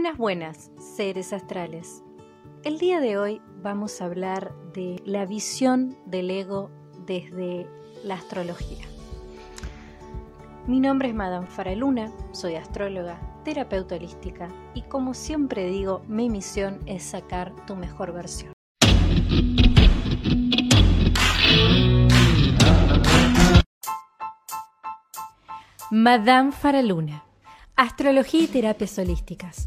Buenas, 0.00 0.16
buenas, 0.16 0.70
seres 0.96 1.32
astrales. 1.32 2.04
El 2.62 2.78
día 2.78 3.00
de 3.00 3.18
hoy 3.18 3.42
vamos 3.56 4.00
a 4.00 4.04
hablar 4.04 4.54
de 4.72 5.02
la 5.04 5.26
visión 5.26 5.98
del 6.06 6.30
ego 6.30 6.70
desde 7.04 7.66
la 8.04 8.14
astrología. 8.14 8.86
Mi 10.68 10.78
nombre 10.78 11.08
es 11.08 11.16
Madame 11.16 11.48
Faraluna, 11.48 12.12
soy 12.30 12.54
astróloga, 12.54 13.18
terapeuta 13.42 13.96
holística 13.96 14.46
y 14.72 14.82
como 14.82 15.14
siempre 15.14 15.66
digo, 15.66 16.04
mi 16.06 16.30
misión 16.30 16.78
es 16.86 17.02
sacar 17.02 17.52
tu 17.66 17.74
mejor 17.74 18.12
versión. 18.12 18.52
Madame 25.90 26.52
Faraluna, 26.52 27.24
astrología 27.74 28.42
y 28.42 28.46
terapias 28.46 28.96
holísticas 28.96 29.66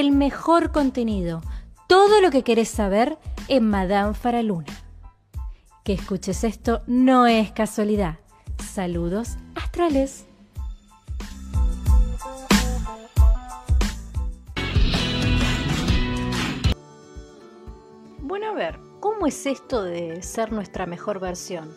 el 0.00 0.10
mejor 0.10 0.72
contenido, 0.72 1.40
todo 1.86 2.20
lo 2.20 2.32
que 2.32 2.42
querés 2.42 2.68
saber 2.68 3.16
en 3.46 3.70
Madame 3.70 4.14
Faraluna. 4.14 4.72
Que 5.84 5.92
escuches 5.92 6.42
esto 6.42 6.82
no 6.88 7.28
es 7.28 7.52
casualidad. 7.52 8.18
Saludos 8.58 9.36
astrales. 9.54 10.26
Bueno, 18.18 18.48
a 18.48 18.52
ver, 18.52 18.80
¿cómo 18.98 19.28
es 19.28 19.46
esto 19.46 19.84
de 19.84 20.22
ser 20.24 20.52
nuestra 20.52 20.86
mejor 20.86 21.20
versión? 21.20 21.72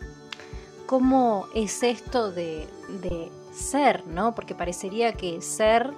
¿Cómo 0.86 1.46
es 1.54 1.84
esto 1.84 2.32
de, 2.32 2.66
de 3.00 3.30
ser, 3.52 4.04
no? 4.08 4.34
Porque 4.34 4.56
parecería 4.56 5.12
que 5.12 5.40
ser 5.40 5.92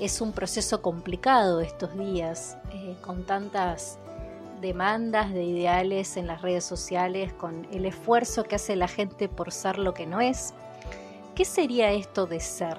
es 0.00 0.20
un 0.20 0.32
proceso 0.32 0.82
complicado 0.82 1.60
estos 1.60 1.96
días, 1.98 2.56
eh, 2.72 2.96
con 3.00 3.24
tantas 3.24 3.98
demandas 4.60 5.32
de 5.32 5.44
ideales 5.44 6.16
en 6.16 6.26
las 6.26 6.42
redes 6.42 6.64
sociales, 6.64 7.32
con 7.32 7.66
el 7.72 7.86
esfuerzo 7.86 8.44
que 8.44 8.56
hace 8.56 8.76
la 8.76 8.88
gente 8.88 9.28
por 9.28 9.52
ser 9.52 9.78
lo 9.78 9.94
que 9.94 10.06
no 10.06 10.20
es. 10.20 10.54
¿Qué 11.34 11.44
sería 11.44 11.92
esto 11.92 12.26
de 12.26 12.40
ser? 12.40 12.76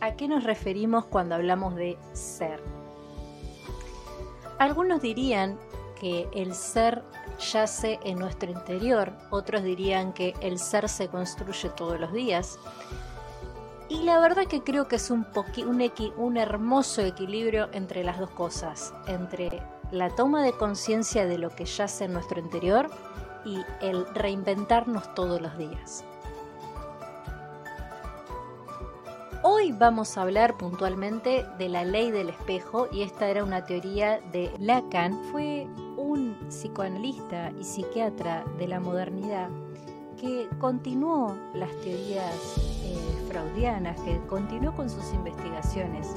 ¿A 0.00 0.12
qué, 0.12 0.28
nos 0.28 0.44
referimos 0.44 1.04
cuando 1.06 1.34
hablamos 1.34 1.74
de 1.74 1.98
ser? 2.12 2.60
Algunos 4.58 5.02
dirían 5.02 5.58
que 5.98 6.28
el 6.32 6.54
ser 6.54 7.02
yace 7.52 7.98
en 8.04 8.18
nuestro 8.18 8.50
interior, 8.50 9.12
otros 9.30 9.64
dirían 9.64 10.12
que 10.12 10.34
el 10.40 10.58
ser 10.58 10.88
se 10.88 11.08
construye 11.08 11.68
todos 11.70 11.98
los 11.98 12.12
días, 12.12 12.58
y 13.88 14.02
la 14.02 14.18
verdad 14.18 14.46
que 14.46 14.62
creo 14.62 14.88
que 14.88 14.96
es 14.96 15.10
un, 15.10 15.26
un, 15.66 15.92
un 16.16 16.36
hermoso 16.36 17.02
equilibrio 17.02 17.68
entre 17.72 18.02
las 18.02 18.18
dos 18.18 18.30
cosas, 18.30 18.92
entre 19.06 19.62
la 19.90 20.10
toma 20.10 20.42
de 20.42 20.52
conciencia 20.52 21.26
de 21.26 21.38
lo 21.38 21.50
que 21.50 21.64
yace 21.64 22.04
en 22.04 22.12
nuestro 22.12 22.40
interior 22.40 22.90
y 23.44 23.58
el 23.80 24.06
reinventarnos 24.14 25.14
todos 25.14 25.40
los 25.40 25.56
días. 25.56 26.04
Hoy 29.42 29.70
vamos 29.70 30.18
a 30.18 30.22
hablar 30.22 30.56
puntualmente 30.56 31.46
de 31.56 31.68
la 31.68 31.84
ley 31.84 32.10
del 32.10 32.30
espejo 32.30 32.88
y 32.90 33.02
esta 33.02 33.28
era 33.28 33.44
una 33.44 33.64
teoría 33.64 34.20
de 34.32 34.50
Lacan. 34.58 35.16
Fue 35.30 35.68
un 35.96 36.36
psicoanalista 36.48 37.52
y 37.60 37.62
psiquiatra 37.62 38.44
de 38.58 38.66
la 38.66 38.80
modernidad 38.80 39.48
que 40.20 40.48
continuó 40.58 41.36
las 41.54 41.70
teorías 41.82 42.75
que 44.04 44.20
continuó 44.28 44.72
con 44.74 44.88
sus 44.88 45.12
investigaciones 45.12 46.08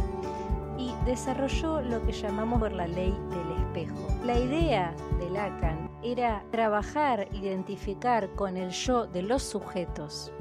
y 0.78 0.94
desarrolló 1.06 1.82
lo 1.82 2.06
que 2.06 2.12
llamamos 2.12 2.60
por 2.60 2.72
la 2.72 2.88
ley 2.88 3.14
del 3.30 3.58
espejo. 3.64 4.08
La 4.26 4.38
idea 4.38 4.94
de 5.20 5.30
Lacan 5.30 5.90
era 6.04 6.44
trabajar, 6.52 7.28
identificar 7.34 8.30
con 8.36 8.58
el 8.58 8.70
yo 8.70 9.08
de 9.08 9.24
los 9.24 9.44
sujetos. 9.44 10.32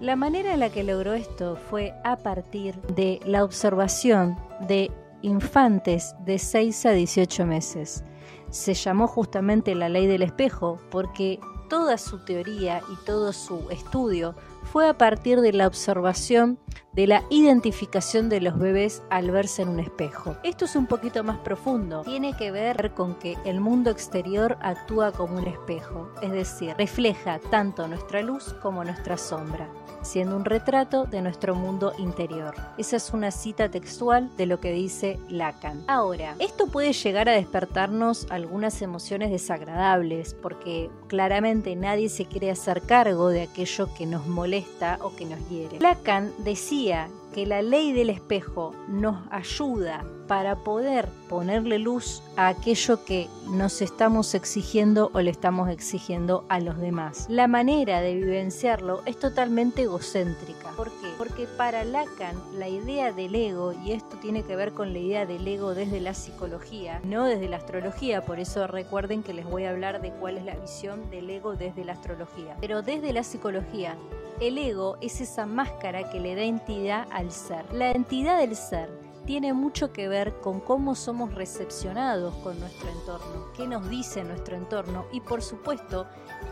La 0.00 0.16
manera 0.16 0.52
en 0.52 0.60
la 0.60 0.70
que 0.70 0.84
logró 0.84 1.14
esto 1.14 1.56
fue 1.56 1.94
a 2.04 2.16
partir 2.16 2.74
de 2.82 3.20
la 3.24 3.44
observación 3.44 4.36
de 4.66 4.90
infantes 5.22 6.14
de 6.24 6.38
6 6.38 6.86
a 6.86 6.90
18 6.90 7.46
meses. 7.46 8.04
Se 8.50 8.74
llamó 8.74 9.06
justamente 9.06 9.74
la 9.74 9.88
ley 9.88 10.06
del 10.06 10.22
espejo 10.22 10.78
porque 10.90 11.40
toda 11.70 11.96
su 11.96 12.18
teoría 12.24 12.82
y 12.92 13.04
todo 13.06 13.32
su 13.32 13.70
estudio 13.70 14.34
fue 14.64 14.88
a 14.88 14.98
partir 14.98 15.40
de 15.40 15.52
la 15.52 15.66
observación 15.66 16.58
de 16.94 17.06
la 17.06 17.24
identificación 17.28 18.28
de 18.28 18.40
los 18.40 18.58
bebés 18.58 19.02
al 19.10 19.30
verse 19.30 19.62
en 19.62 19.68
un 19.68 19.80
espejo. 19.80 20.36
Esto 20.44 20.64
es 20.64 20.76
un 20.76 20.86
poquito 20.86 21.24
más 21.24 21.38
profundo. 21.38 22.02
Tiene 22.02 22.36
que 22.36 22.50
ver 22.50 22.92
con 22.94 23.16
que 23.16 23.36
el 23.44 23.60
mundo 23.60 23.90
exterior 23.90 24.56
actúa 24.60 25.10
como 25.12 25.38
un 25.38 25.46
espejo, 25.46 26.10
es 26.22 26.30
decir, 26.30 26.74
refleja 26.78 27.40
tanto 27.50 27.88
nuestra 27.88 28.22
luz 28.22 28.54
como 28.62 28.84
nuestra 28.84 29.16
sombra 29.16 29.68
siendo 30.02 30.36
un 30.36 30.44
retrato 30.44 31.06
de 31.06 31.22
nuestro 31.22 31.54
mundo 31.54 31.94
interior. 31.96 32.54
Esa 32.76 32.96
es 32.96 33.10
una 33.14 33.30
cita 33.30 33.70
textual 33.70 34.30
de 34.36 34.44
lo 34.44 34.60
que 34.60 34.70
dice 34.70 35.18
Lacan. 35.30 35.82
Ahora, 35.86 36.36
esto 36.40 36.66
puede 36.66 36.92
llegar 36.92 37.28
a 37.30 37.32
despertarnos 37.32 38.26
algunas 38.28 38.82
emociones 38.82 39.30
desagradables, 39.30 40.34
porque 40.34 40.90
claramente 41.08 41.74
nadie 41.74 42.10
se 42.10 42.26
quiere 42.26 42.50
hacer 42.50 42.82
cargo 42.82 43.30
de 43.30 43.44
aquello 43.44 43.88
que 43.94 44.04
nos 44.04 44.26
molesta 44.26 44.53
o 45.00 45.14
que 45.16 45.24
nos 45.24 45.48
hiere. 45.48 45.78
Lacan 45.80 46.32
decía 46.38 47.08
que 47.34 47.46
la 47.46 47.62
ley 47.62 47.92
del 47.92 48.10
espejo 48.10 48.72
nos 48.88 49.16
ayuda 49.30 50.04
para 50.28 50.56
poder 50.56 51.08
ponerle 51.28 51.78
luz 51.78 52.22
a 52.36 52.48
aquello 52.48 53.04
que 53.04 53.28
nos 53.50 53.82
estamos 53.82 54.34
exigiendo 54.34 55.10
o 55.12 55.20
le 55.20 55.30
estamos 55.30 55.68
exigiendo 55.68 56.44
a 56.48 56.60
los 56.60 56.78
demás. 56.78 57.26
La 57.28 57.48
manera 57.48 58.00
de 58.00 58.14
vivenciarlo 58.14 59.02
es 59.04 59.18
totalmente 59.18 59.82
egocéntrica. 59.82 60.70
¿Por 60.76 60.90
qué? 60.90 61.08
Porque 61.18 61.46
para 61.46 61.84
Lacan 61.84 62.36
la 62.56 62.68
idea 62.68 63.12
del 63.12 63.34
ego, 63.34 63.72
y 63.84 63.92
esto 63.92 64.16
tiene 64.18 64.44
que 64.44 64.56
ver 64.56 64.72
con 64.72 64.92
la 64.92 64.98
idea 65.00 65.26
del 65.26 65.46
ego 65.46 65.74
desde 65.74 66.00
la 66.00 66.14
psicología, 66.14 67.00
no 67.04 67.24
desde 67.24 67.48
la 67.48 67.56
astrología, 67.56 68.22
por 68.22 68.38
eso 68.38 68.66
recuerden 68.66 69.22
que 69.22 69.34
les 69.34 69.44
voy 69.44 69.64
a 69.64 69.70
hablar 69.70 70.00
de 70.00 70.12
cuál 70.12 70.38
es 70.38 70.44
la 70.44 70.54
visión 70.54 71.10
del 71.10 71.28
ego 71.28 71.56
desde 71.56 71.84
la 71.84 71.92
astrología. 71.92 72.56
Pero 72.60 72.82
desde 72.82 73.12
la 73.12 73.24
psicología, 73.24 73.96
el 74.40 74.58
ego 74.58 74.96
es 75.00 75.20
esa 75.20 75.46
máscara 75.46 76.10
que 76.10 76.20
le 76.20 76.34
da 76.34 76.42
entidad 76.42 77.06
al 77.10 77.30
ser. 77.30 77.64
La 77.72 77.92
entidad 77.92 78.38
del 78.38 78.56
ser 78.56 79.03
tiene 79.26 79.52
mucho 79.52 79.92
que 79.92 80.08
ver 80.08 80.40
con 80.40 80.60
cómo 80.60 80.94
somos 80.94 81.34
recepcionados 81.34 82.34
con 82.36 82.58
nuestro 82.60 82.90
entorno, 82.90 83.46
qué 83.56 83.66
nos 83.66 83.88
dice 83.88 84.22
nuestro 84.24 84.56
entorno 84.56 85.06
y 85.12 85.20
por 85.20 85.42
supuesto 85.42 86.06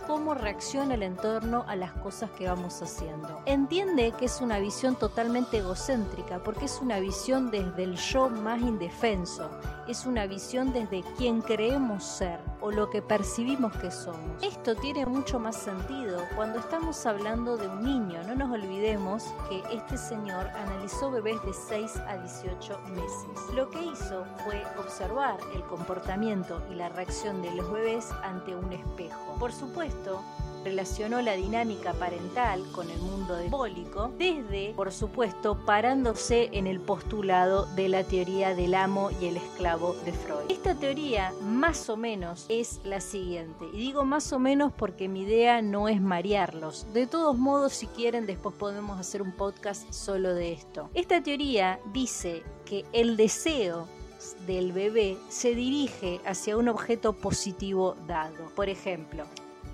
cómo 0.07 0.35
reacciona 0.35 0.95
el 0.95 1.03
entorno 1.03 1.65
a 1.69 1.77
las 1.77 1.93
cosas 1.93 2.31
que 2.31 2.49
vamos 2.49 2.81
haciendo. 2.83 3.43
Entiende 3.47 4.13
que 4.13 4.25
es 4.25 4.41
una 4.41 4.59
visión 4.59 4.97
totalmente 4.97 5.59
egocéntrica 5.59 6.43
porque 6.43 6.65
es 6.65 6.81
una 6.81 6.99
visión 6.99 7.51
desde 7.51 7.85
el 7.85 7.97
yo 7.97 8.29
más 8.29 8.61
indefenso, 8.61 9.51
es 9.87 10.07
una 10.07 10.27
visión 10.27 10.73
desde 10.73 11.03
quien 11.17 11.43
creemos 11.43 12.05
ser 12.05 12.41
o 12.61 12.71
lo 12.71 12.89
que 12.91 13.03
percibimos 13.03 13.77
que 13.77 13.91
somos. 13.91 14.43
Esto 14.43 14.75
tiene 14.77 15.05
mucho 15.05 15.39
más 15.39 15.57
sentido 15.57 16.23
cuando 16.37 16.59
estamos 16.59 17.05
hablando 17.07 17.57
de 17.57 17.69
un 17.69 17.83
niño. 17.83 18.23
No 18.25 18.35
nos 18.35 18.51
olvidemos 18.51 19.25
que 19.49 19.63
este 19.75 19.99
señor 19.99 20.47
analizó 20.49 21.11
bebés 21.11 21.43
de 21.45 21.53
6 21.53 21.97
a 22.07 22.17
18 22.19 22.62
meses. 22.71 23.55
Lo 23.55 23.69
que 23.71 23.83
hizo 23.83 24.25
fue 24.45 24.63
observar 24.79 25.39
el 25.55 25.63
comportamiento 25.63 26.63
y 26.71 26.75
la 26.75 26.89
reacción 26.89 27.43
de 27.43 27.51
los 27.53 27.71
bebés 27.73 28.11
ante 28.23 28.55
un 28.55 28.73
espejo. 28.73 29.37
Por 29.39 29.53
supuesto, 29.53 30.23
relacionó 30.65 31.23
la 31.23 31.35
dinámica 31.35 31.93
parental 31.95 32.63
con 32.73 32.91
el 32.91 32.99
mundo 32.99 33.39
diabólico, 33.39 34.13
desde, 34.19 34.73
por 34.75 34.93
supuesto, 34.93 35.59
parándose 35.65 36.49
en 36.53 36.67
el 36.67 36.81
postulado 36.81 37.67
de 37.75 37.89
la 37.89 38.05
teoría 38.05 38.55
del 38.55 38.75
amo 38.75 39.11
y 39.21 39.27
el 39.27 39.37
esclavo 39.37 39.95
de 40.05 40.13
Freud. 40.13 40.51
Esta 40.51 40.75
teoría, 40.75 41.33
más 41.43 41.89
o 41.89 41.97
menos, 41.97 42.47
es 42.49 42.81
la 42.85 43.01
siguiente, 43.01 43.67
y 43.73 43.79
digo 43.79 44.05
más 44.05 44.33
o 44.33 44.39
menos 44.39 44.73
porque 44.73 45.09
mi 45.09 45.23
idea 45.23 45.63
no 45.63 45.89
es 45.89 46.01
marearlos. 46.01 46.87
De 46.93 47.07
todos 47.07 47.37
modos, 47.37 47.73
si 47.73 47.87
quieren, 47.87 48.27
después 48.27 48.55
podemos 48.55 48.99
hacer 48.99 49.23
un 49.23 49.33
podcast 49.33 49.91
solo 49.93 50.35
de 50.35 50.53
esto. 50.53 50.91
Esta 50.95 51.23
teoría 51.23 51.81
dice 51.93 52.43
que 52.65 52.85
el 52.93 53.17
deseo 53.17 53.89
del 54.47 54.73
bebé 54.73 55.19
se 55.29 55.55
dirige 55.55 56.21
hacia 56.25 56.57
un 56.57 56.69
objeto 56.69 57.13
positivo 57.13 57.97
dado. 58.07 58.47
Por 58.55 58.69
ejemplo, 58.69 59.25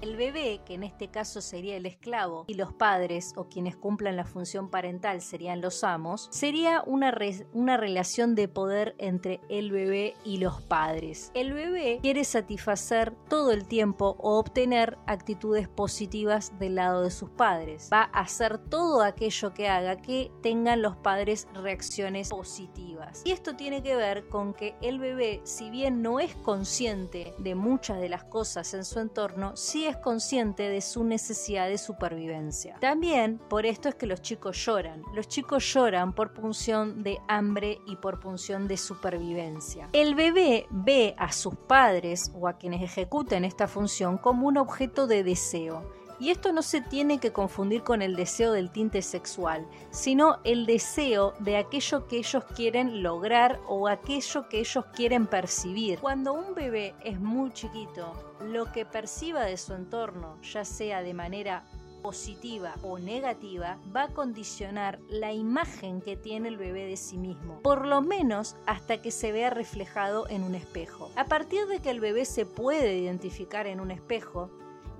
el 0.00 0.17
bebé, 0.17 0.61
que 0.65 0.75
en 0.75 0.85
este 0.85 1.09
caso 1.09 1.41
sería 1.41 1.77
el 1.77 1.87
esclavo, 1.87 2.45
y 2.47 2.55
los 2.55 2.73
padres 2.73 3.33
o 3.37 3.49
quienes 3.49 3.77
cumplan 3.77 4.17
la 4.17 4.25
función 4.25 4.71
parental 4.71 5.21
serían 5.21 5.61
los 5.61 5.85
amos, 5.85 6.29
sería 6.31 6.83
una, 6.87 7.17
una 7.53 7.77
relación 7.77 8.35
de 8.35 8.49
poder 8.49 8.95
entre 8.99 9.41
el 9.49 9.71
bebé 9.71 10.15
y 10.25 10.39
los 10.39 10.62
padres. 10.62 11.31
El 11.35 11.53
bebé 11.53 11.99
quiere 12.03 12.25
satisfacer 12.25 13.15
todo 13.29 13.53
el 13.53 13.67
tiempo 13.67 14.17
o 14.19 14.39
obtener 14.39 14.99
actitudes 15.06 15.69
positivas 15.69 16.59
del 16.59 16.77
lado 16.77 17.03
de 17.03 17.11
sus 17.11 17.31
padres. 17.31 17.89
Va 17.93 18.11
a 18.12 18.21
hacer 18.21 18.59
todo 18.59 19.03
aquello 19.03 19.53
que 19.55 19.69
haga 19.69 19.97
que 19.97 20.31
tengan 20.43 20.83
los 20.83 20.97
padres 20.97 21.49
reacciones 21.55 22.29
positivas. 22.29 23.23
Y 23.25 23.33
esto 23.33 23.56
tiene 23.56 23.83
que 23.83 23.97
ver 23.97 24.29
con 24.29 24.55
que 24.55 24.75
el 24.81 24.99
bebé, 24.99 25.41
si 25.45 25.71
bien 25.71 26.03
no 26.03 26.21
es 26.21 26.35
consciente 26.37 27.35
de 27.39 27.55
muchas 27.55 28.00
de 28.00 28.09
las 28.09 28.25
cosas 28.25 28.73
en 28.75 28.85
su 28.85 29.00
entorno, 29.00 29.56
sí 29.56 29.87
es 29.88 29.96
consciente 29.96 30.69
de 30.69 30.81
su 30.81 31.05
necesidad 31.05 31.69
de 31.69 31.79
supervivencia. 31.79 32.76
También 32.81 33.38
por 33.38 33.67
esto 33.67 33.88
es 33.88 33.94
que 33.94 34.06
los 34.06 34.23
chicos 34.23 34.64
lloran. 34.64 35.02
Los 35.14 35.29
chicos 35.29 35.64
lloran 35.73 36.14
por 36.14 36.32
punción 36.32 37.02
de 37.02 37.19
hambre 37.29 37.81
y 37.87 37.96
por 37.96 38.20
punción 38.20 38.69
de 38.69 38.76
supervivencia. 38.76 39.88
El 39.93 40.14
bebé 40.14 40.67
ve 40.70 41.14
a 41.19 41.32
sus 41.32 41.55
padres 41.55 42.32
o 42.35 42.49
a 42.49 42.55
quienes 42.55 42.82
ejecuten 42.82 43.44
esta 43.44 43.69
función 43.69 44.19
como 44.19 44.46
un 44.46 44.58
objeto 44.58 45.06
de 45.06 45.25
deseo. 45.25 45.82
Y 46.20 46.31
esto 46.31 46.53
no 46.53 46.62
se 46.62 46.81
tiene 46.81 47.19
que 47.19 47.32
confundir 47.32 47.82
con 47.82 48.03
el 48.03 48.17
deseo 48.17 48.53
del 48.53 48.70
tinte 48.70 49.03
sexual, 49.03 49.67
sino 49.91 50.38
el 50.44 50.67
deseo 50.67 51.35
de 51.38 51.56
aquello 51.56 52.09
que 52.09 52.19
ellos 52.19 52.44
quieren 52.56 53.03
lograr 53.03 53.61
o 53.69 53.88
aquello 53.88 54.49
que 54.49 54.61
ellos 54.61 54.85
quieren 54.94 55.26
percibir. 55.26 56.00
Cuando 56.00 56.32
un 56.32 56.55
bebé 56.55 56.94
es 57.05 57.20
muy 57.20 57.53
chiquito, 57.53 58.12
lo 58.41 58.73
que 58.73 58.85
perciba 58.85 59.43
de 59.43 59.56
su 59.56 59.75
entorno, 59.75 60.41
ya 60.43 60.65
sea 60.65 61.03
de 61.03 61.15
manera 61.15 61.65
positiva 62.03 62.75
o 62.82 62.99
negativa, 62.99 63.79
va 63.94 64.05
a 64.05 64.09
condicionar 64.09 64.99
la 65.09 65.32
imagen 65.32 66.00
que 66.00 66.17
tiene 66.17 66.49
el 66.49 66.56
bebé 66.56 66.87
de 66.87 66.97
sí 66.97 67.19
mismo, 67.19 67.61
por 67.62 67.87
lo 67.87 68.00
menos 68.00 68.56
hasta 68.67 69.03
que 69.03 69.11
se 69.11 69.32
vea 69.32 69.50
reflejado 69.50 70.29
en 70.29 70.43
un 70.43 70.55
espejo. 70.55 71.11
A 71.17 71.26
partir 71.26 71.67
de 71.67 71.81
que 71.81 71.91
el 71.91 72.00
bebé 72.00 72.25
se 72.25 72.47
puede 72.47 72.97
identificar 72.97 73.67
en 73.67 73.81
un 73.81 73.91
espejo, 73.91 74.50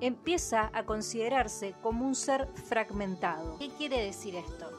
empieza 0.01 0.71
a 0.73 0.85
considerarse 0.85 1.75
como 1.83 2.07
un 2.07 2.15
ser 2.15 2.49
fragmentado. 2.69 3.59
¿Qué 3.59 3.71
quiere 3.71 4.03
decir 4.03 4.37
esto? 4.37 4.71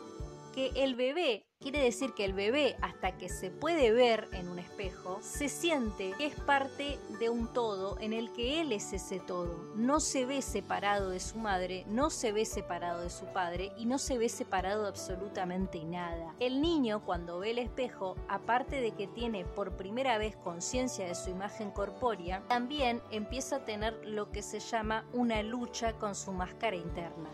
Que 0.54 0.72
el 0.76 0.96
bebé 0.96 1.49
Quiere 1.62 1.84
decir 1.84 2.14
que 2.14 2.24
el 2.24 2.32
bebé, 2.32 2.78
hasta 2.80 3.18
que 3.18 3.28
se 3.28 3.52
puede 3.52 3.92
ver 3.92 4.30
en 4.32 4.48
un 4.48 4.60
espejo, 4.60 5.20
se 5.22 5.50
siente 5.50 6.14
que 6.18 6.28
es 6.28 6.36
parte 6.36 6.98
de 7.20 7.30
un 7.30 7.52
todo 7.52 8.00
en 8.00 8.14
el 8.14 8.32
que 8.32 8.62
él 8.62 8.72
es 8.72 8.94
ese 8.94 9.20
todo. 9.20 9.74
No 9.76 10.00
se 10.00 10.26
ve 10.26 10.42
separado 10.42 11.10
de 11.10 11.20
su 11.20 11.38
madre, 11.38 11.84
no 11.90 12.12
se 12.12 12.32
ve 12.32 12.46
separado 12.46 13.02
de 13.02 13.10
su 13.10 13.26
padre 13.26 13.74
y 13.78 13.88
no 13.88 13.98
se 13.98 14.18
ve 14.18 14.30
separado 14.30 14.84
de 14.84 14.88
absolutamente 14.88 15.84
nada. 15.84 16.34
El 16.40 16.62
niño, 16.62 17.04
cuando 17.04 17.40
ve 17.40 17.52
el 17.52 17.60
espejo, 17.60 18.16
aparte 18.30 18.80
de 18.80 18.92
que 18.92 19.08
tiene 19.08 19.44
por 19.44 19.76
primera 19.76 20.18
vez 20.18 20.38
conciencia 20.38 21.08
de 21.08 21.16
su 21.16 21.30
imagen 21.30 21.72
corpórea, 21.72 22.42
también 22.48 23.02
empieza 23.12 23.58
a 23.58 23.66
tener 23.66 24.00
lo 24.06 24.32
que 24.32 24.44
se 24.44 24.62
llama 24.62 25.06
una 25.12 25.44
lucha 25.44 25.92
con 26.00 26.16
su 26.16 26.32
máscara 26.32 26.78
interna 26.78 27.30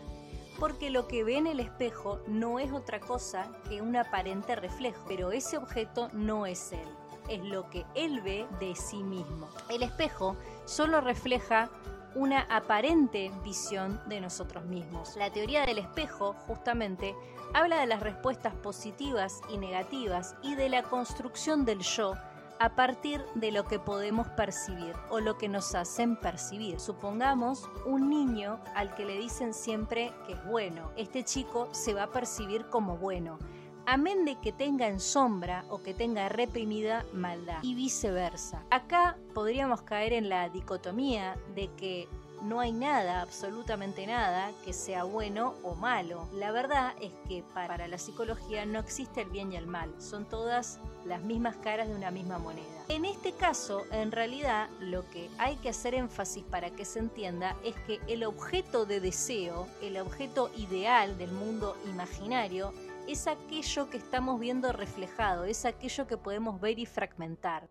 porque 0.58 0.90
lo 0.90 1.06
que 1.08 1.24
ve 1.24 1.36
en 1.36 1.46
el 1.46 1.60
espejo 1.60 2.20
no 2.26 2.58
es 2.58 2.72
otra 2.72 3.00
cosa 3.00 3.48
que 3.68 3.82
un 3.82 3.96
aparente 3.96 4.56
reflejo, 4.56 5.04
pero 5.06 5.32
ese 5.32 5.58
objeto 5.58 6.08
no 6.12 6.46
es 6.46 6.72
él, 6.72 6.88
es 7.28 7.44
lo 7.44 7.68
que 7.70 7.84
él 7.94 8.20
ve 8.22 8.46
de 8.60 8.74
sí 8.74 9.02
mismo. 9.02 9.48
El 9.68 9.82
espejo 9.82 10.36
solo 10.64 11.00
refleja 11.00 11.70
una 12.14 12.40
aparente 12.42 13.30
visión 13.44 14.00
de 14.08 14.20
nosotros 14.20 14.64
mismos. 14.64 15.16
La 15.16 15.30
teoría 15.30 15.66
del 15.66 15.78
espejo, 15.78 16.32
justamente, 16.46 17.14
habla 17.52 17.78
de 17.78 17.86
las 17.86 18.00
respuestas 18.00 18.54
positivas 18.54 19.40
y 19.50 19.58
negativas 19.58 20.34
y 20.42 20.54
de 20.54 20.70
la 20.70 20.82
construcción 20.82 21.66
del 21.66 21.80
yo 21.80 22.14
a 22.58 22.74
partir 22.74 23.24
de 23.34 23.52
lo 23.52 23.64
que 23.64 23.78
podemos 23.78 24.28
percibir 24.28 24.94
o 25.10 25.20
lo 25.20 25.36
que 25.38 25.48
nos 25.48 25.74
hacen 25.74 26.16
percibir. 26.16 26.80
Supongamos 26.80 27.68
un 27.84 28.08
niño 28.08 28.60
al 28.74 28.94
que 28.94 29.04
le 29.04 29.18
dicen 29.18 29.54
siempre 29.54 30.12
que 30.26 30.34
es 30.34 30.44
bueno. 30.46 30.90
Este 30.96 31.24
chico 31.24 31.68
se 31.72 31.94
va 31.94 32.04
a 32.04 32.10
percibir 32.10 32.66
como 32.66 32.96
bueno 32.96 33.38
amén 33.86 34.24
de 34.24 34.34
que 34.36 34.52
tenga 34.52 34.88
en 34.88 35.00
sombra 35.00 35.64
o 35.70 35.82
que 35.82 35.94
tenga 35.94 36.28
reprimida 36.28 37.06
maldad 37.12 37.58
y 37.62 37.74
viceversa. 37.74 38.64
Acá 38.70 39.16
podríamos 39.32 39.82
caer 39.82 40.12
en 40.12 40.28
la 40.28 40.48
dicotomía 40.48 41.38
de 41.54 41.68
que 41.76 42.08
no 42.42 42.60
hay 42.60 42.72
nada, 42.72 43.22
absolutamente 43.22 44.06
nada, 44.06 44.52
que 44.64 44.72
sea 44.72 45.04
bueno 45.04 45.54
o 45.62 45.74
malo. 45.74 46.28
La 46.32 46.52
verdad 46.52 46.94
es 47.00 47.12
que 47.28 47.42
para 47.54 47.88
la 47.88 47.98
psicología 47.98 48.66
no 48.66 48.78
existe 48.78 49.22
el 49.22 49.30
bien 49.30 49.52
y 49.52 49.56
el 49.56 49.66
mal, 49.66 49.92
son 50.00 50.24
todas 50.24 50.78
las 51.04 51.22
mismas 51.22 51.56
caras 51.56 51.88
de 51.88 51.94
una 51.94 52.10
misma 52.10 52.38
moneda. 52.38 52.66
En 52.88 53.04
este 53.04 53.32
caso, 53.32 53.84
en 53.90 54.12
realidad, 54.12 54.68
lo 54.80 55.08
que 55.10 55.28
hay 55.38 55.56
que 55.56 55.70
hacer 55.70 55.94
énfasis 55.94 56.44
para 56.44 56.70
que 56.70 56.84
se 56.84 57.00
entienda 57.00 57.56
es 57.64 57.74
que 57.86 58.00
el 58.06 58.24
objeto 58.24 58.86
de 58.86 59.00
deseo, 59.00 59.66
el 59.82 59.96
objeto 59.98 60.50
ideal 60.56 61.18
del 61.18 61.32
mundo 61.32 61.76
imaginario, 61.86 62.72
es 63.08 63.26
aquello 63.26 63.88
que 63.88 63.96
estamos 63.96 64.38
viendo 64.40 64.72
reflejado, 64.72 65.44
es 65.44 65.64
aquello 65.64 66.06
que 66.06 66.16
podemos 66.16 66.60
ver 66.60 66.78
y 66.78 66.86
fragmentar. 66.86 67.68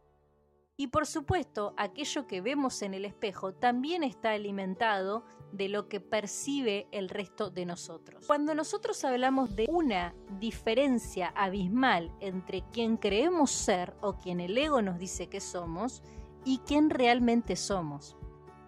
Y 0.77 0.88
por 0.88 1.06
supuesto, 1.06 1.74
aquello 1.77 2.27
que 2.27 2.42
vemos 2.42 2.81
en 2.81 2.94
el 2.94 3.06
espejo 3.06 3.54
también 3.54 4.04
está 4.04 4.31
alimentado 4.31 5.24
de 5.54 5.69
lo 5.69 5.88
que 5.88 6.01
percibe 6.01 6.88
el 6.92 7.07
resto 7.07 7.50
de 7.50 7.66
nosotros. 7.66 8.25
Cuando 8.27 8.54
nosotros 8.54 9.01
hablamos 9.06 9.56
de 9.56 9.68
una 9.69 10.13
diferencia 10.38 11.30
abismal 11.30 12.12
entre 12.19 12.62
quien 12.74 12.98
creemos 12.98 13.51
ser 13.51 13.95
o 14.01 14.18
quien 14.18 14.42
el 14.42 14.57
ego 14.57 14.81
nos 14.81 15.00
dice 15.00 15.27
que 15.27 15.39
somos 15.39 16.04
y 16.44 16.57
quien 16.60 16.89
realmente 16.89 17.56
somos. 17.56 18.18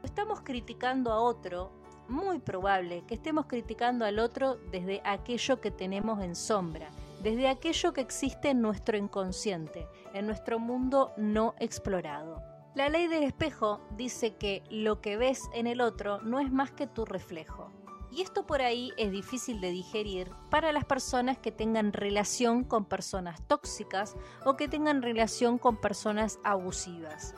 Estamos 0.02 0.40
criticando 0.42 1.12
a 1.12 1.20
otro, 1.20 1.74
muy 2.08 2.40
probable 2.40 3.04
que 3.06 3.16
estemos 3.16 3.48
criticando 3.48 4.06
al 4.06 4.20
otro 4.20 4.56
desde 4.72 5.02
aquello 5.04 5.60
que 5.60 5.72
tenemos 5.72 6.24
en 6.24 6.36
sombra, 6.36 6.90
desde 7.22 7.50
aquello 7.50 7.92
que 7.92 8.00
existe 8.00 8.50
en 8.52 8.62
nuestro 8.62 8.96
inconsciente, 8.96 9.88
en 10.20 10.28
nuestro 10.28 10.60
mundo 10.60 11.14
no 11.18 11.56
explorado. 11.60 12.44
La 12.76 12.90
ley 12.90 13.08
del 13.08 13.24
espejo 13.24 13.82
dice 13.98 14.36
que 14.36 14.64
lo 14.70 15.02
que 15.02 15.18
ves 15.18 15.50
en 15.54 15.66
el 15.66 15.82
otro 15.82 16.22
no 16.22 16.40
es 16.40 16.52
más 16.52 16.72
que 16.72 16.86
tu 16.86 17.06
reflejo. 17.06 17.72
Y 18.12 18.22
esto 18.22 18.46
por 18.46 18.62
ahí 18.62 18.94
es 18.98 19.12
difícil 19.12 19.60
de 19.62 19.72
digerir 19.72 20.32
para 20.50 20.72
las 20.72 20.86
personas 20.86 21.38
que 21.38 21.52
tengan 21.52 21.92
relación 21.92 22.64
con 22.64 22.86
personas 22.86 23.42
tóxicas 23.48 24.16
o 24.46 24.56
que 24.56 24.68
tengan 24.68 25.02
relación 25.02 25.58
con 25.58 25.78
personas 25.78 26.40
abusivas. 26.44 27.34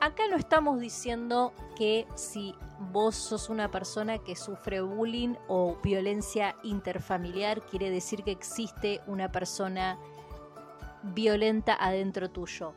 Acá 0.00 0.24
no 0.28 0.36
estamos 0.36 0.80
diciendo 0.80 1.54
que 1.76 2.06
si 2.14 2.54
vos 2.92 3.14
sos 3.14 3.48
una 3.48 3.70
persona 3.70 4.18
que 4.18 4.36
sufre 4.36 4.82
bullying 4.82 5.36
o 5.48 5.76
violencia 5.82 6.56
interfamiliar, 6.62 7.64
quiere 7.66 7.90
decir 7.90 8.22
que 8.22 8.32
existe 8.32 9.00
una 9.06 9.32
persona 9.32 9.98
violenta 11.14 11.76
adentro 11.78 12.30
tuyo. 12.30 12.74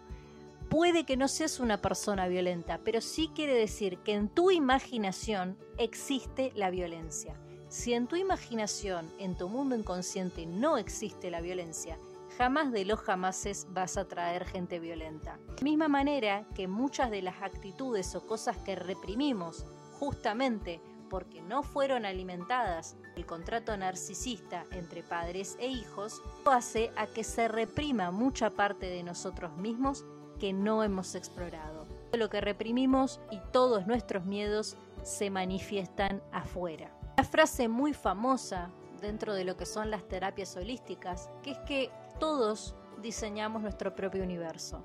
Puede 0.69 1.03
que 1.03 1.17
no 1.17 1.27
seas 1.27 1.59
una 1.59 1.81
persona 1.81 2.27
violenta, 2.27 2.79
pero 2.83 3.01
sí 3.01 3.31
quiere 3.33 3.53
decir 3.53 3.97
que 3.99 4.13
en 4.13 4.29
tu 4.29 4.51
imaginación 4.51 5.57
existe 5.77 6.51
la 6.55 6.69
violencia. 6.69 7.39
Si 7.69 7.93
en 7.93 8.07
tu 8.07 8.15
imaginación, 8.15 9.11
en 9.19 9.35
tu 9.35 9.49
mundo 9.49 9.75
inconsciente 9.75 10.45
no 10.45 10.77
existe 10.77 11.31
la 11.31 11.41
violencia, 11.41 11.97
jamás 12.37 12.71
de 12.71 12.85
los 12.85 12.99
jamases 12.99 13.67
vas 13.71 13.97
a 13.97 14.07
traer 14.07 14.45
gente 14.45 14.79
violenta. 14.79 15.39
De 15.57 15.63
misma 15.63 15.87
manera 15.87 16.47
que 16.55 16.67
muchas 16.67 17.11
de 17.11 17.21
las 17.21 17.41
actitudes 17.41 18.15
o 18.15 18.25
cosas 18.25 18.57
que 18.57 18.75
reprimimos 18.75 19.65
justamente 19.99 20.81
porque 21.09 21.41
no 21.41 21.63
fueron 21.63 22.05
alimentadas 22.05 22.95
el 23.15 23.25
contrato 23.25 23.75
narcisista 23.75 24.65
entre 24.71 25.03
padres 25.03 25.57
e 25.59 25.67
hijos, 25.67 26.21
hace 26.45 26.91
a 26.95 27.07
que 27.07 27.23
se 27.23 27.47
reprima 27.47 28.11
mucha 28.11 28.49
parte 28.49 28.89
de 28.89 29.03
nosotros 29.03 29.57
mismos 29.57 30.05
que 30.39 30.53
no 30.53 30.83
hemos 30.83 31.15
explorado. 31.15 31.85
Lo 32.13 32.29
que 32.29 32.41
reprimimos 32.41 33.19
y 33.31 33.39
todos 33.51 33.85
nuestros 33.85 34.25
miedos 34.25 34.77
se 35.03 35.29
manifiestan 35.29 36.23
afuera. 36.31 36.91
Una 37.17 37.27
frase 37.27 37.67
muy 37.67 37.93
famosa 37.93 38.71
dentro 39.01 39.33
de 39.33 39.43
lo 39.43 39.57
que 39.57 39.65
son 39.65 39.91
las 39.91 40.07
terapias 40.07 40.55
holísticas, 40.55 41.29
que 41.43 41.51
es 41.51 41.57
que 41.59 41.91
todos 42.19 42.75
diseñamos 43.01 43.61
nuestro 43.61 43.95
propio 43.95 44.23
universo. 44.23 44.83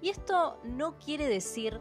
Y 0.00 0.08
esto 0.08 0.58
no 0.64 0.98
quiere 0.98 1.28
decir 1.28 1.80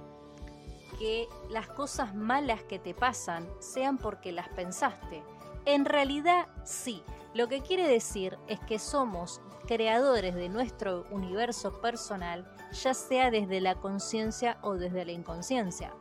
que 1.01 1.27
las 1.49 1.67
cosas 1.67 2.13
malas 2.13 2.61
que 2.61 2.77
te 2.77 2.93
pasan 2.93 3.49
sean 3.57 3.97
porque 3.97 4.31
las 4.31 4.47
pensaste. 4.49 5.23
En 5.65 5.85
realidad 5.85 6.45
sí. 6.63 7.01
Lo 7.33 7.47
que 7.47 7.61
quiere 7.61 7.87
decir 7.87 8.37
es 8.47 8.59
que 8.59 8.77
somos 8.77 9.41
creadores 9.65 10.35
de 10.35 10.47
nuestro 10.47 11.07
universo 11.09 11.81
personal, 11.81 12.45
ya 12.83 12.93
sea 12.93 13.31
desde 13.31 13.61
la 13.61 13.73
conciencia 13.73 14.59
o 14.61 14.75
desde 14.75 15.03
la 15.03 15.13
inconsciencia. 15.13 15.91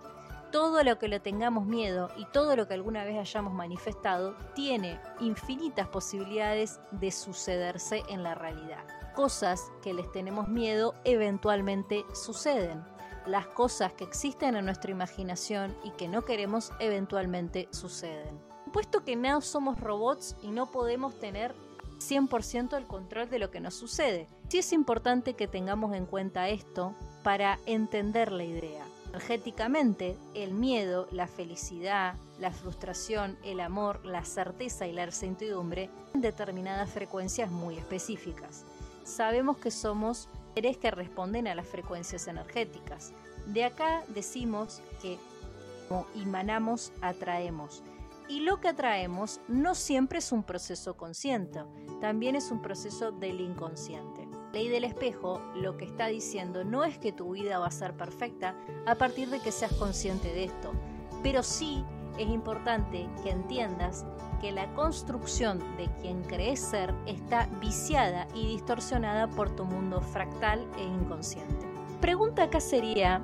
Todo 0.52 0.84
lo 0.84 0.98
que 0.98 1.08
le 1.08 1.18
tengamos 1.18 1.64
miedo 1.64 2.10
y 2.18 2.26
todo 2.26 2.54
lo 2.54 2.68
que 2.68 2.74
alguna 2.74 3.02
vez 3.04 3.16
hayamos 3.16 3.54
manifestado 3.54 4.36
tiene 4.54 5.00
infinitas 5.18 5.88
posibilidades 5.88 6.78
de 6.90 7.10
sucederse 7.10 8.02
en 8.10 8.22
la 8.22 8.34
realidad. 8.34 8.84
Cosas 9.14 9.72
que 9.80 9.94
les 9.94 10.12
tenemos 10.12 10.48
miedo 10.48 10.94
eventualmente 11.04 12.04
suceden. 12.12 12.84
Las 13.26 13.46
cosas 13.46 13.92
que 13.92 14.04
existen 14.04 14.56
en 14.56 14.64
nuestra 14.64 14.90
imaginación 14.90 15.76
y 15.84 15.90
que 15.90 16.08
no 16.08 16.24
queremos 16.24 16.72
eventualmente 16.80 17.68
suceden. 17.70 18.40
Puesto 18.72 19.04
que 19.04 19.16
no 19.16 19.40
somos 19.40 19.78
robots 19.78 20.36
y 20.42 20.50
no 20.50 20.70
podemos 20.70 21.18
tener 21.18 21.54
100% 21.98 22.76
el 22.76 22.86
control 22.86 23.28
de 23.28 23.38
lo 23.38 23.50
que 23.50 23.60
nos 23.60 23.74
sucede. 23.74 24.26
Sí 24.48 24.58
es 24.58 24.72
importante 24.72 25.34
que 25.34 25.48
tengamos 25.48 25.94
en 25.94 26.06
cuenta 26.06 26.48
esto 26.48 26.94
para 27.22 27.58
entender 27.66 28.32
la 28.32 28.44
idea. 28.44 28.84
Energéticamente, 29.10 30.16
el 30.34 30.54
miedo, 30.54 31.08
la 31.10 31.26
felicidad, 31.26 32.14
la 32.38 32.52
frustración, 32.52 33.36
el 33.44 33.60
amor, 33.60 34.04
la 34.04 34.24
certeza 34.24 34.86
y 34.86 34.92
la 34.92 35.04
incertidumbre 35.04 35.90
en 36.14 36.20
determinadas 36.20 36.90
frecuencias 36.90 37.50
muy 37.50 37.76
específicas. 37.76 38.64
Sabemos 39.02 39.56
que 39.58 39.72
somos 39.72 40.28
que 40.54 40.90
responden 40.90 41.48
a 41.48 41.54
las 41.54 41.66
frecuencias 41.66 42.28
energéticas. 42.28 43.12
De 43.46 43.64
acá 43.64 44.04
decimos 44.08 44.80
que 45.00 45.18
como 45.90 46.06
emanamos, 46.14 46.92
atraemos. 47.00 47.82
Y 48.28 48.40
lo 48.40 48.60
que 48.60 48.68
atraemos 48.68 49.40
no 49.48 49.74
siempre 49.74 50.20
es 50.20 50.30
un 50.30 50.44
proceso 50.44 50.96
consciente, 50.96 51.64
también 52.00 52.36
es 52.36 52.52
un 52.52 52.62
proceso 52.62 53.10
del 53.10 53.40
inconsciente. 53.40 54.28
Ley 54.52 54.68
del 54.68 54.84
espejo 54.84 55.42
lo 55.56 55.76
que 55.76 55.84
está 55.84 56.06
diciendo 56.06 56.62
no 56.62 56.84
es 56.84 56.96
que 56.98 57.10
tu 57.10 57.32
vida 57.32 57.58
va 57.58 57.66
a 57.66 57.72
ser 57.72 57.96
perfecta 57.96 58.54
a 58.86 58.94
partir 58.94 59.30
de 59.30 59.40
que 59.40 59.50
seas 59.50 59.72
consciente 59.72 60.32
de 60.32 60.44
esto, 60.44 60.72
pero 61.24 61.42
sí 61.42 61.84
es 62.18 62.28
importante 62.28 63.08
que 63.24 63.30
entiendas 63.30 64.06
que 64.40 64.52
la 64.52 64.66
construcción 64.74 65.58
de 65.76 65.88
quien 66.00 66.22
crees 66.22 66.60
ser 66.60 66.94
está 67.06 67.46
viciada 67.60 68.26
y 68.34 68.48
distorsionada 68.48 69.28
por 69.28 69.50
tu 69.50 69.64
mundo 69.64 70.00
fractal 70.00 70.66
e 70.78 70.82
inconsciente. 70.82 71.66
Pregunta 72.00 72.44
acá 72.44 72.60
sería, 72.60 73.22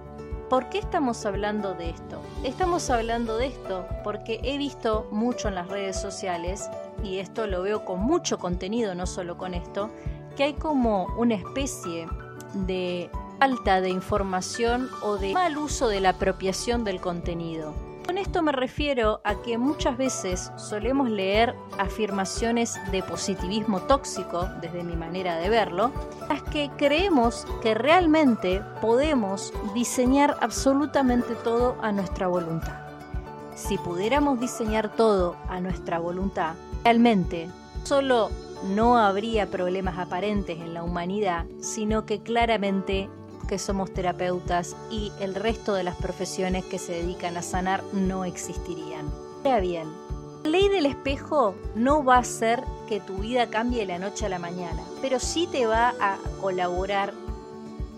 ¿Por 0.49 0.69
qué 0.69 0.79
estamos 0.79 1.27
hablando 1.27 1.75
de 1.75 1.91
esto? 1.91 2.23
Estamos 2.45 2.89
hablando 2.91 3.37
de 3.37 3.47
esto 3.47 3.85
porque 4.05 4.39
he 4.45 4.59
visto 4.59 5.09
mucho 5.11 5.49
en 5.49 5.57
las 5.57 5.67
redes 5.67 6.01
sociales, 6.01 6.71
y 7.03 7.19
esto 7.19 7.49
lo 7.49 7.63
veo 7.63 7.85
con 7.85 7.99
mucho 7.99 8.39
contenido, 8.39 8.95
no 8.95 9.07
solo 9.07 9.37
con 9.37 9.55
esto, 9.55 9.91
que 10.37 10.45
hay 10.45 10.55
como 10.55 11.07
una 11.17 11.35
especie 11.35 12.07
de 12.55 13.11
falta 13.41 13.81
de 13.81 13.91
información 13.91 14.89
o 15.03 15.17
de 15.17 15.33
mal 15.33 15.59
uso 15.59 15.89
de 15.89 16.01
la 16.01 16.11
apropiación 16.11 16.85
del 16.85 17.01
contenido. 17.01 17.75
Con 18.07 18.19
esto 18.19 18.41
me 18.41 18.53
refiero 18.53 19.21
a 19.25 19.43
que 19.43 19.59
muchas 19.59 19.99
veces 19.99 20.53
solemos 20.57 21.11
leer 21.11 21.57
afirmaciones 21.77 22.79
de 22.93 23.03
positivismo 23.03 23.81
tóxico, 23.83 24.49
desde 24.61 24.85
mi 24.85 24.95
manera 24.95 25.37
de 25.39 25.49
verlo, 25.49 25.91
las 26.29 26.41
que 26.45 26.71
creemos 26.77 27.45
que 27.63 27.75
realmente 27.75 28.63
podemos 28.81 29.53
diseñar 29.75 30.37
absolutamente 30.41 31.35
todo 31.43 31.77
a 31.83 31.91
nuestra 31.91 32.29
voluntad. 32.29 32.87
Si 33.57 33.77
pudiéramos 33.77 34.39
diseñar 34.39 34.95
todo 34.95 35.35
a 35.49 35.61
nuestra 35.61 35.99
voluntad, 35.99 36.55
realmente 36.85 37.51
solo 37.83 38.31
no 38.75 38.99
habría 38.99 39.51
problemas 39.51 39.99
aparentes 39.99 40.59
en 40.59 40.75
la 40.75 40.85
humanidad, 40.85 41.45
sino 41.61 42.07
que 42.07 42.21
claramente 42.21 43.11
que 43.47 43.59
somos 43.59 43.93
terapeutas 43.93 44.77
y 44.91 45.13
el 45.21 45.35
resto 45.35 45.75
de 45.75 45.85
las 45.85 45.97
profesiones 45.97 46.65
que 46.65 46.79
se 46.79 46.93
dedican 46.93 47.37
a 47.37 47.43
sanar 47.43 47.83
no 47.93 48.25
existirían. 48.25 49.11
Ahora 49.45 49.61
bien, 49.61 49.89
la 50.45 50.51
ley 50.51 50.69
del 50.69 50.87
espejo 50.87 51.55
no 51.75 52.05
va 52.05 52.17
a 52.17 52.21
hacer 52.21 52.63
que 52.89 53.01
tu 53.01 53.19
vida 53.19 53.49
cambie 53.49 53.81
de 53.81 53.87
la 53.87 53.99
noche 53.99 54.27
a 54.27 54.29
la 54.29 54.39
mañana, 54.39 54.83
pero 55.01 55.19
sí 55.19 55.49
te 55.51 55.67
va 55.67 55.95
a 56.01 56.19
colaborar, 56.41 57.15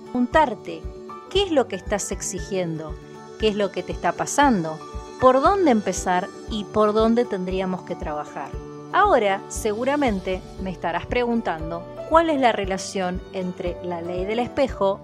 preguntarte 0.05 0.83
qué 1.31 1.43
es 1.43 1.51
lo 1.51 1.69
que 1.69 1.77
estás 1.77 2.11
exigiendo, 2.13 2.95
qué 3.39 3.49
es 3.49 3.57
lo 3.57 3.71
que 3.71 3.83
te 3.83 3.93
está 3.93 4.13
pasando, 4.13 4.79
por 5.21 5.41
dónde 5.41 5.71
empezar 5.71 6.29
y 6.51 6.65
por 6.65 6.93
dónde 6.93 7.25
tendríamos 7.25 7.83
que 7.83 7.97
trabajar. 7.97 8.51
Ahora, 8.93 9.43
seguramente 9.49 10.41
me 10.63 10.71
estarás 10.71 11.07
preguntando 11.07 11.83
cuál 12.09 12.31
es 12.31 12.41
la 12.41 12.53
relación 12.53 13.21
entre 13.33 13.77
la 13.83 14.01
ley 14.01 14.25
del 14.25 14.39
espejo 14.39 15.01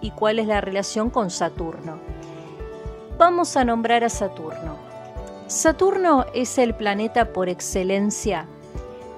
y 0.00 0.10
cuál 0.12 0.38
es 0.38 0.46
la 0.46 0.62
relación 0.62 1.10
con 1.10 1.30
Saturno. 1.30 1.98
Vamos 3.18 3.58
a 3.58 3.64
nombrar 3.64 4.04
a 4.04 4.08
Saturno. 4.08 4.76
Saturno 5.48 6.24
es 6.32 6.56
el 6.56 6.74
planeta 6.74 7.32
por 7.32 7.50
excelencia 7.50 8.46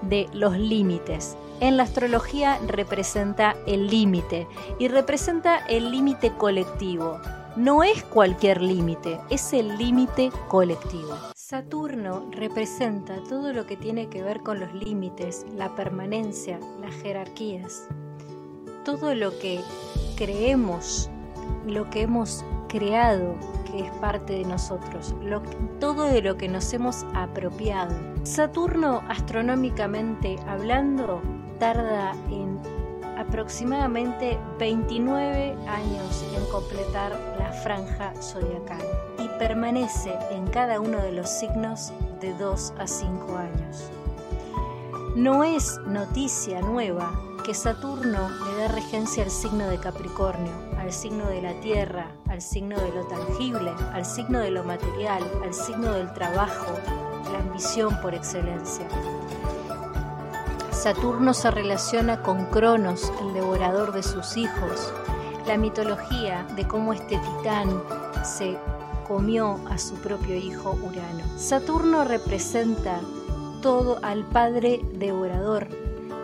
de 0.03 0.29
los 0.33 0.59
límites. 0.59 1.37
En 1.61 1.77
la 1.77 1.85
astrología 1.85 2.59
representa 2.67 3.55
el 3.69 3.87
límite 3.87 4.49
y 4.81 4.89
representa 4.89 5.59
el 5.69 5.93
límite 5.93 6.33
colectivo. 6.37 7.21
No 7.55 7.85
es 7.85 8.03
cualquier 8.03 8.63
límite, 8.63 9.21
es 9.31 9.53
el 9.53 9.79
límite 9.79 10.33
colectivo. 10.49 11.32
Saturno 11.53 12.31
representa 12.31 13.23
todo 13.29 13.53
lo 13.53 13.67
que 13.67 13.77
tiene 13.77 14.09
que 14.09 14.23
ver 14.23 14.41
con 14.41 14.59
los 14.59 14.73
límites, 14.73 15.45
la 15.55 15.77
permanencia, 15.77 16.59
las 16.81 16.95
jerarquías. 16.95 17.89
Todo 18.87 19.15
lo 19.15 19.39
que 19.39 19.61
creemos, 20.17 21.11
lo 21.67 21.91
que 21.91 22.01
hemos 22.01 22.43
creado, 22.71 23.37
que 23.71 23.81
es 23.81 23.91
parte 23.97 24.33
de 24.33 24.45
nosotros, 24.47 25.15
todo 25.79 26.07
de 26.07 26.23
lo 26.23 26.39
que 26.39 26.49
nos 26.49 26.73
hemos 26.73 27.05
apropiado. 27.13 27.95
Saturno, 28.23 29.03
astronómicamente 29.11 30.37
hablando, 30.49 31.21
tarda 31.59 32.13
en 32.31 32.42
aproximadamente 33.23 34.39
29 34.59 35.57
años 35.67 36.25
en 36.35 36.45
completar 36.51 37.19
la 37.39 37.53
franja 37.53 38.13
zodiacal 38.21 38.83
y 39.19 39.29
permanece 39.39 40.13
en 40.31 40.47
cada 40.49 40.81
uno 40.81 40.99
de 40.99 41.13
los 41.13 41.29
signos 41.29 41.93
de 42.21 42.35
2 42.35 42.75
a 42.79 42.87
5 42.87 43.37
años. 43.37 43.91
No 45.17 45.45
es 45.45 45.79
noticia 45.87 46.61
nueva 46.63 47.13
que 47.45 47.55
Saturno 47.55 48.31
le 48.31 48.57
da 48.57 48.69
regencia 48.69 49.25
al 49.25 49.31
signo 49.31 49.69
de 49.69 49.79
Capricornio, 49.79 50.53
al 50.79 50.93
signo 50.93 51.27
de 51.27 51.43
la 51.43 51.55
tierra, 51.61 52.13
al 52.29 52.41
signo 52.41 52.81
de 52.81 52.93
lo 52.93 53.05
tangible, 53.07 53.73
al 53.93 54.05
signo 54.05 54.39
de 54.39 54.51
lo 54.51 54.65
material, 54.65 55.23
al 55.43 55.53
signo 55.53 55.93
del 55.93 56.13
trabajo, 56.13 56.79
la 57.33 57.41
ambición 57.41 58.01
por 58.01 58.15
excelencia. 58.15 58.87
Saturno 60.83 61.33
se 61.33 61.49
relaciona 61.49 62.23
con 62.23 62.47
Cronos, 62.47 63.13
el 63.21 63.35
devorador 63.35 63.93
de 63.93 64.03
sus 64.03 64.37
hijos, 64.37 64.93
la 65.47 65.57
mitología 65.57 66.45
de 66.57 66.67
cómo 66.67 66.93
este 66.93 67.19
titán 67.19 67.81
se 68.25 68.59
comió 69.07 69.61
a 69.71 69.79
su 69.79 69.95
propio 69.95 70.35
hijo 70.35 70.77
Urano. 70.83 71.39
Saturno 71.39 72.03
representa 72.03 72.99
todo 73.61 74.01
al 74.03 74.25
padre 74.25 74.81
devorador, 74.95 75.69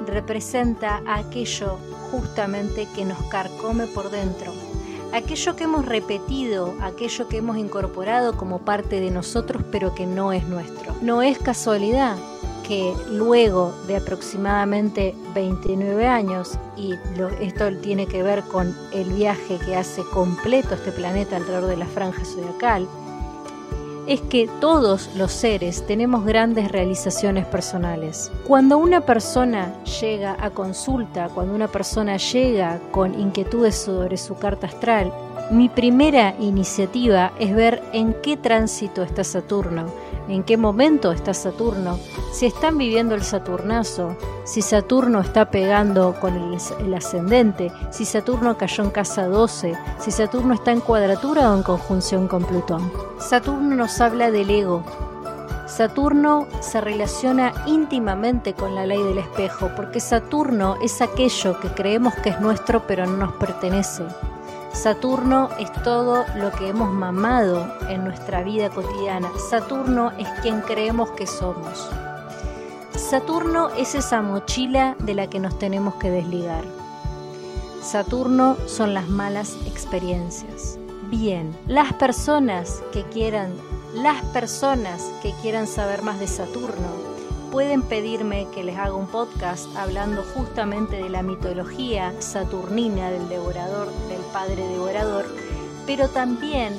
representa 0.09 1.03
aquello 1.07 1.79
justamente 2.11 2.89
que 2.97 3.05
nos 3.05 3.23
carcome 3.31 3.87
por 3.87 4.11
dentro, 4.11 4.53
aquello 5.13 5.55
que 5.55 5.65
hemos 5.65 5.87
repetido, 5.87 6.75
aquello 6.83 7.29
que 7.29 7.37
hemos 7.37 7.59
incorporado 7.59 8.37
como 8.37 8.59
parte 8.59 8.99
de 8.99 9.13
nosotros 9.13 9.63
pero 9.71 9.95
que 9.95 10.07
no 10.07 10.33
es 10.33 10.49
nuestro. 10.49 10.97
No 11.01 11.23
es 11.23 11.39
casualidad 11.39 12.17
que 12.69 12.95
luego 13.11 13.73
de 13.87 13.97
aproximadamente 13.97 15.15
29 15.35 16.07
años, 16.07 16.59
y 16.77 16.95
esto 17.41 17.75
tiene 17.79 18.07
que 18.07 18.23
ver 18.23 18.43
con 18.43 18.77
el 18.93 19.09
viaje 19.15 19.59
que 19.65 19.75
hace 19.75 20.03
completo 20.13 20.75
este 20.75 20.93
planeta 20.93 21.37
alrededor 21.37 21.67
de 21.67 21.79
la 21.79 21.87
franja 21.87 22.25
zodiacal, 22.27 22.87
es 24.07 24.21
que 24.23 24.49
todos 24.61 25.11
los 25.17 25.33
seres 25.33 25.87
tenemos 25.87 26.25
grandes 26.25 26.73
realizaciones 26.73 27.45
personales. 27.45 28.31
Cuando 28.47 28.79
una 28.79 29.03
persona 29.03 29.83
llega 30.01 30.37
a 30.41 30.51
consulta, 30.51 31.29
cuando 31.29 31.55
una 31.55 31.69
persona 31.69 32.17
llega 32.17 32.81
con 32.91 33.19
inquietudes 33.21 33.77
sobre 33.77 34.17
su 34.17 34.35
carta 34.37 34.67
astral, 34.67 35.13
mi 35.51 35.71
primera 35.71 36.35
iniciativa 36.39 37.33
es 37.39 37.55
ver 37.55 37.83
en 37.93 38.15
qué 38.23 38.37
tránsito 38.37 39.03
está 39.03 39.25
Saturno, 39.25 39.87
en 40.29 40.43
qué 40.43 40.59
momento 40.59 41.11
está 41.11 41.33
Saturno, 41.33 41.99
si 42.33 42.45
están 42.45 42.77
viviendo 42.77 43.15
el 43.15 43.23
Saturnazo, 43.23 44.15
si 44.45 44.61
Saturno 44.61 45.21
está 45.21 45.51
pegando 45.51 46.15
con 46.21 46.37
el, 46.37 46.95
ascendente, 46.95 47.73
si 47.91 48.05
Saturno 48.05 48.59
cayó 48.59 48.85
en 48.85 48.91
casa 48.91 49.27
12, 49.27 49.75
si 49.99 50.11
Saturno 50.11 50.53
está 50.53 50.73
en 50.73 50.81
cuadratura 50.81 51.51
o 51.51 51.57
en 51.57 51.63
conjunción 51.63 52.29
con 52.29 52.45
Plutón. 52.45 52.93
Saturno 53.19 53.75
nos 53.75 54.01
habla 54.03 54.31
del 54.31 54.51
ego. 54.51 54.85
Saturno 55.67 56.47
se 56.61 56.81
relaciona 56.81 57.53
íntimamente 57.67 58.53
con 58.53 58.75
la 58.75 58.85
ley 58.85 59.03
del 59.03 59.19
espejo, 59.19 59.71
porque 59.77 60.01
Saturno 60.01 60.77
es 60.83 61.01
aquello 61.01 61.59
que 61.61 61.69
creemos 61.69 62.15
que 62.17 62.31
es 62.31 62.41
nuestro 62.41 62.87
pero 62.87 63.07
no 63.07 63.17
nos 63.17 63.33
pertenece. 63.35 64.05
Saturno 64.83 65.49
es 65.59 65.73
todo 65.83 66.25
lo 66.37 66.53
que 66.53 66.69
hemos 66.69 66.93
mamado 66.93 67.67
en 67.89 68.05
nuestra 68.05 68.45
vida 68.45 68.71
cotidiana. 68.71 69.29
Saturno 69.51 70.13
es 70.19 70.29
quien 70.41 70.61
creemos 70.61 71.11
que 71.11 71.27
somos. 71.27 71.91
Saturno 72.95 73.71
es 73.71 73.97
esa 73.97 74.23
mochila 74.23 74.95
de 75.01 75.15
la 75.15 75.27
que 75.27 75.41
nos 75.41 75.59
tenemos 75.59 75.97
que 75.97 76.13
desligar. 76.13 76.63
Saturno 77.83 78.57
son 78.67 78.95
las 78.95 79.09
malas 79.09 79.57
experiencias. 79.67 80.79
Bien, 81.11 81.57
las 81.67 81.93
personas 81.95 82.81
que 82.93 83.03
quieran, 83.03 83.51
las 83.95 84.23
personas 84.27 85.03
que 85.23 85.33
quieran 85.43 85.67
saber 85.67 86.03
más 86.03 86.21
de 86.21 86.29
Saturno, 86.29 87.08
pueden 87.51 87.83
pedirme 87.83 88.47
que 88.55 88.63
les 88.63 88.77
haga 88.77 88.95
un 88.95 89.07
podcast 89.07 89.75
hablando 89.77 90.23
justamente 90.35 90.97
de 90.97 91.09
la 91.09 91.23
mitología 91.23 92.13
saturnina 92.21 93.11
del 93.11 93.29
devorador, 93.29 93.91
del 94.09 94.21
padre 94.33 94.67
devorador, 94.69 95.25
pero 95.87 96.09
también 96.09 96.75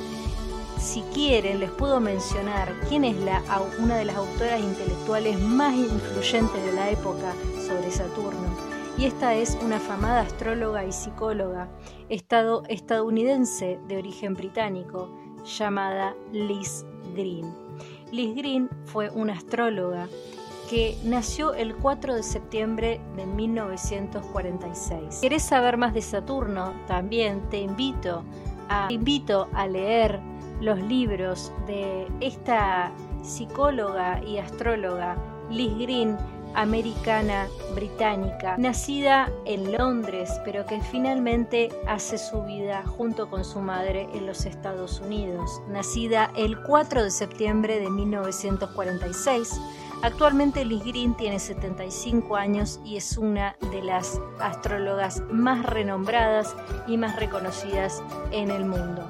si 0.77 1.01
quieren 1.13 1.59
les 1.59 1.71
puedo 1.71 1.99
mencionar 1.99 2.73
quién 2.87 3.03
es 3.03 3.15
una 3.79 3.97
de 3.97 4.05
las 4.05 4.15
autoras 4.15 4.61
intelectuales 4.61 5.39
más 5.39 5.75
influyentes 5.75 6.63
de 6.63 6.71
la 6.73 6.89
época 6.89 7.33
sobre 7.67 7.91
Saturno. 7.91 8.55
Y 8.97 9.05
esta 9.05 9.33
es 9.33 9.57
una 9.63 9.77
afamada 9.77 10.21
astróloga 10.21 10.85
y 10.85 10.91
psicóloga 10.91 11.69
estadounidense 12.09 13.79
de 13.87 13.97
origen 13.97 14.33
británico 14.33 15.09
llamada 15.57 16.15
Liz 16.31 16.85
Green. 17.15 17.53
Liz 18.11 18.35
Green 18.35 18.69
fue 18.85 19.09
una 19.09 19.33
astróloga 19.33 20.07
que 20.69 20.97
nació 21.03 21.53
el 21.55 21.75
4 21.75 22.13
de 22.13 22.21
septiembre 22.21 23.01
de 23.15 23.25
1946. 23.25 25.19
¿Querés 25.19 25.41
saber 25.41 25.77
más 25.77 25.95
de 25.95 26.03
Saturno? 26.03 26.73
También 26.85 27.41
te 27.49 27.59
invito 27.59 28.23
a, 28.69 28.87
invito 28.91 29.49
a 29.53 29.65
leer 29.65 30.19
los 30.61 30.79
libros 30.79 31.51
de 31.65 32.07
esta 32.19 32.91
psicóloga 33.23 34.21
y 34.23 34.37
astróloga 34.37 35.17
Liz 35.49 35.75
Green, 35.79 36.15
americana 36.53 37.47
británica, 37.73 38.55
nacida 38.57 39.31
en 39.45 39.71
Londres, 39.71 40.29
pero 40.45 40.65
que 40.65 40.81
finalmente 40.81 41.69
hace 41.87 42.17
su 42.17 42.43
vida 42.43 42.83
junto 42.85 43.29
con 43.29 43.43
su 43.43 43.59
madre 43.59 44.07
en 44.13 44.25
los 44.27 44.45
Estados 44.45 44.99
Unidos. 44.99 45.61
Nacida 45.69 46.31
el 46.35 46.61
4 46.61 47.03
de 47.03 47.11
septiembre 47.11 47.79
de 47.79 47.89
1946, 47.89 49.59
Actualmente 50.01 50.63
Liz 50.63 50.85
Green 50.85 51.13
tiene 51.13 51.39
75 51.39 52.37
años 52.37 52.79
y 52.85 52.95
es 52.95 53.17
una 53.17 53.57
de 53.69 53.83
las 53.83 54.21
astrólogas 54.39 55.21
más 55.29 55.65
renombradas 55.65 56.55
y 56.87 56.95
más 56.95 57.17
reconocidas 57.17 58.01
en 58.31 58.49
el 58.49 58.63
mundo. 58.63 59.05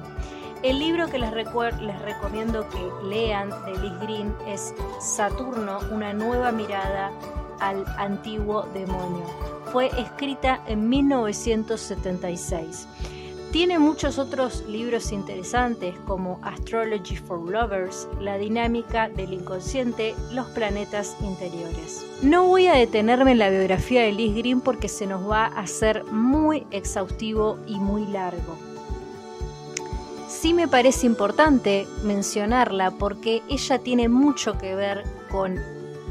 El 0.64 0.80
libro 0.80 1.08
que 1.08 1.18
les, 1.18 1.30
recomiendo 1.30 2.68
que 2.68 3.06
lean 3.06 3.50
de 3.66 3.78
Liz 3.78 4.00
Green 4.00 4.34
es 4.48 4.74
Saturno, 5.00 5.78
una 5.92 6.12
nueva 6.12 6.50
mirada 6.50 7.12
al 7.60 7.84
antiguo 7.96 8.64
demonio. 8.74 9.26
Fue 9.72 9.90
escrita 9.96 10.60
en 10.66 10.88
1976. 10.88 12.88
Tiene 13.52 13.80
muchos 13.80 14.18
otros 14.18 14.62
libros 14.68 15.10
interesantes 15.10 15.96
como 16.06 16.38
Astrology 16.44 17.16
for 17.16 17.40
Lovers, 17.40 18.06
La 18.20 18.38
dinámica 18.38 19.08
del 19.08 19.32
inconsciente, 19.32 20.14
los 20.30 20.46
planetas 20.50 21.16
interiores. 21.20 22.06
No 22.22 22.46
voy 22.46 22.68
a 22.68 22.74
detenerme 22.74 23.32
en 23.32 23.40
la 23.40 23.50
biografía 23.50 24.02
de 24.02 24.12
Liz 24.12 24.36
Green 24.36 24.60
porque 24.60 24.88
se 24.88 25.08
nos 25.08 25.28
va 25.28 25.46
a 25.46 25.62
hacer 25.62 26.04
muy 26.04 26.64
exhaustivo 26.70 27.58
y 27.66 27.80
muy 27.80 28.06
largo. 28.06 28.56
Sí 30.28 30.54
me 30.54 30.68
parece 30.68 31.06
importante 31.06 31.88
mencionarla 32.04 32.92
porque 32.92 33.42
ella 33.48 33.80
tiene 33.80 34.08
mucho 34.08 34.58
que 34.58 34.76
ver 34.76 35.02
con 35.28 35.58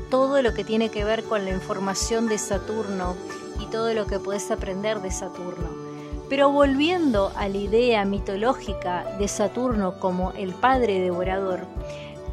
todo 0.10 0.42
lo 0.42 0.54
que 0.54 0.66
tiene 0.66 0.90
que 0.90 1.06
ver 1.06 1.24
con 1.24 1.46
la 1.46 1.52
información 1.52 2.28
de 2.28 2.38
Saturno 2.38 3.16
y 3.62 3.68
todo 3.68 3.94
lo 3.94 4.08
que 4.08 4.20
puedes 4.20 4.52
aprender 4.52 5.02
de 5.02 5.12
Saturno. 5.12 5.88
Pero 6.30 6.52
volviendo 6.52 7.32
a 7.36 7.50
la 7.50 7.58
idea 7.58 8.06
mitológica 8.06 9.04
de 9.18 9.28
Saturno 9.28 10.00
como 10.00 10.32
el 10.34 10.54
padre 10.54 11.00
devorador, 11.00 11.62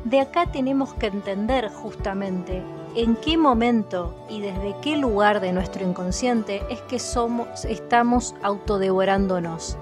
de 0.04 0.20
acá 0.20 0.46
tenemos 0.52 0.92
que 0.94 1.06
entender 1.06 1.70
justamente 1.70 2.62
en 2.94 3.16
qué 3.16 3.36
momento 3.36 4.14
y 4.28 4.40
desde 4.40 4.76
qué 4.80 4.96
lugar 4.96 5.40
de 5.40 5.52
nuestro 5.52 5.84
inconsciente 5.84 6.62
es 6.70 6.80
que 6.82 6.98
somos, 6.98 7.64
estamos 7.64 8.34
autodevorándonos. 8.42 9.76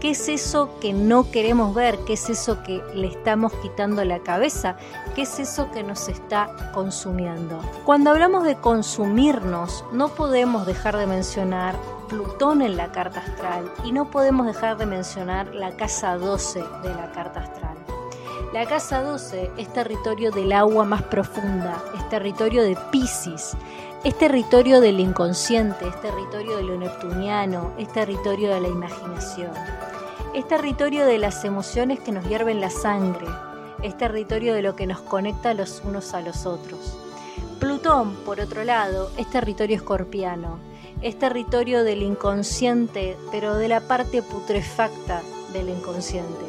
¿Qué 0.00 0.10
es 0.10 0.28
eso 0.28 0.70
que 0.80 0.92
no 0.94 1.30
queremos 1.30 1.74
ver? 1.74 1.98
¿Qué 2.06 2.14
es 2.14 2.30
eso 2.30 2.62
que 2.62 2.82
le 2.94 3.06
estamos 3.08 3.52
quitando 3.54 4.02
la 4.04 4.20
cabeza? 4.20 4.76
¿Qué 5.14 5.22
es 5.22 5.38
eso 5.38 5.70
que 5.72 5.82
nos 5.82 6.08
está 6.08 6.72
consumiendo? 6.72 7.58
Cuando 7.84 8.10
hablamos 8.10 8.44
de 8.44 8.56
consumirnos, 8.56 9.84
no 9.92 10.08
podemos 10.08 10.66
dejar 10.66 10.96
de 10.96 11.06
mencionar 11.06 11.74
Plutón 12.10 12.60
en 12.60 12.76
la 12.76 12.90
carta 12.90 13.20
astral 13.20 13.72
y 13.84 13.92
no 13.92 14.10
podemos 14.10 14.44
dejar 14.44 14.76
de 14.76 14.84
mencionar 14.84 15.54
la 15.54 15.76
casa 15.76 16.16
12 16.16 16.58
de 16.82 16.88
la 16.92 17.12
carta 17.12 17.38
astral. 17.38 17.76
La 18.52 18.66
casa 18.66 19.00
12 19.00 19.52
es 19.56 19.72
territorio 19.72 20.32
del 20.32 20.50
agua 20.50 20.84
más 20.84 21.02
profunda, 21.04 21.80
es 21.96 22.08
territorio 22.08 22.64
de 22.64 22.76
Pisces, 22.90 23.56
es 24.02 24.18
territorio 24.18 24.80
del 24.80 24.98
inconsciente, 24.98 25.86
es 25.86 26.00
territorio 26.00 26.56
de 26.56 26.64
lo 26.64 26.76
neptuniano, 26.76 27.72
es 27.78 27.86
territorio 27.92 28.52
de 28.52 28.60
la 28.60 28.68
imaginación, 28.68 29.52
es 30.34 30.48
territorio 30.48 31.06
de 31.06 31.18
las 31.18 31.44
emociones 31.44 32.00
que 32.00 32.10
nos 32.10 32.28
hierven 32.28 32.60
la 32.60 32.70
sangre, 32.70 33.28
es 33.84 33.96
territorio 33.96 34.52
de 34.52 34.62
lo 34.62 34.74
que 34.74 34.88
nos 34.88 35.00
conecta 35.00 35.54
los 35.54 35.80
unos 35.84 36.12
a 36.12 36.22
los 36.22 36.44
otros. 36.44 36.98
Plutón, 37.60 38.16
por 38.24 38.40
otro 38.40 38.64
lado, 38.64 39.12
es 39.16 39.30
territorio 39.30 39.76
escorpiano, 39.76 40.58
es 41.02 41.18
territorio 41.18 41.84
del 41.84 42.02
inconsciente, 42.02 43.16
pero 43.30 43.56
de 43.56 43.68
la 43.68 43.80
parte 43.80 44.22
putrefacta 44.22 45.22
del 45.52 45.68
inconsciente. 45.68 46.44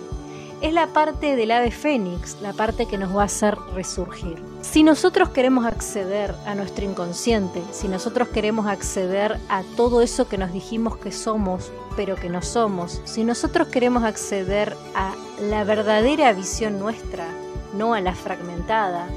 Es 0.62 0.74
la 0.74 0.88
parte 0.88 1.36
del 1.36 1.50
ave 1.50 1.72
fénix, 1.72 2.40
la 2.40 2.54
parte 2.54 2.86
que 2.86 3.00
nos 3.00 3.16
va 3.16 3.24
a 3.24 3.26
hacer 3.26 3.58
resurgir. 3.74 4.44
Si 4.62 4.84
nosotros 4.84 5.30
queremos 5.30 5.66
acceder 5.66 6.36
a 6.46 6.54
nuestro 6.54 6.86
inconsciente, 6.86 7.64
si 7.72 7.88
nosotros 7.88 8.28
queremos 8.28 8.68
acceder 8.68 9.40
a 9.50 9.64
todo 9.76 10.02
eso 10.02 10.30
que 10.30 10.38
nos 10.38 10.54
dijimos 10.54 10.98
que 10.98 11.12
somos, 11.12 11.72
pero 11.96 12.16
que 12.16 12.30
no 12.30 12.44
somos, 12.44 13.02
si 13.06 13.24
nosotros 13.24 13.70
queremos 13.70 14.04
acceder 14.04 14.78
a 14.94 15.16
la 15.40 15.64
verdadera 15.64 16.32
visión 16.34 16.78
nuestra, 16.78 17.26
no 17.74 17.96
a 17.96 18.02
la 18.02 18.14
fragmentada, 18.14 19.08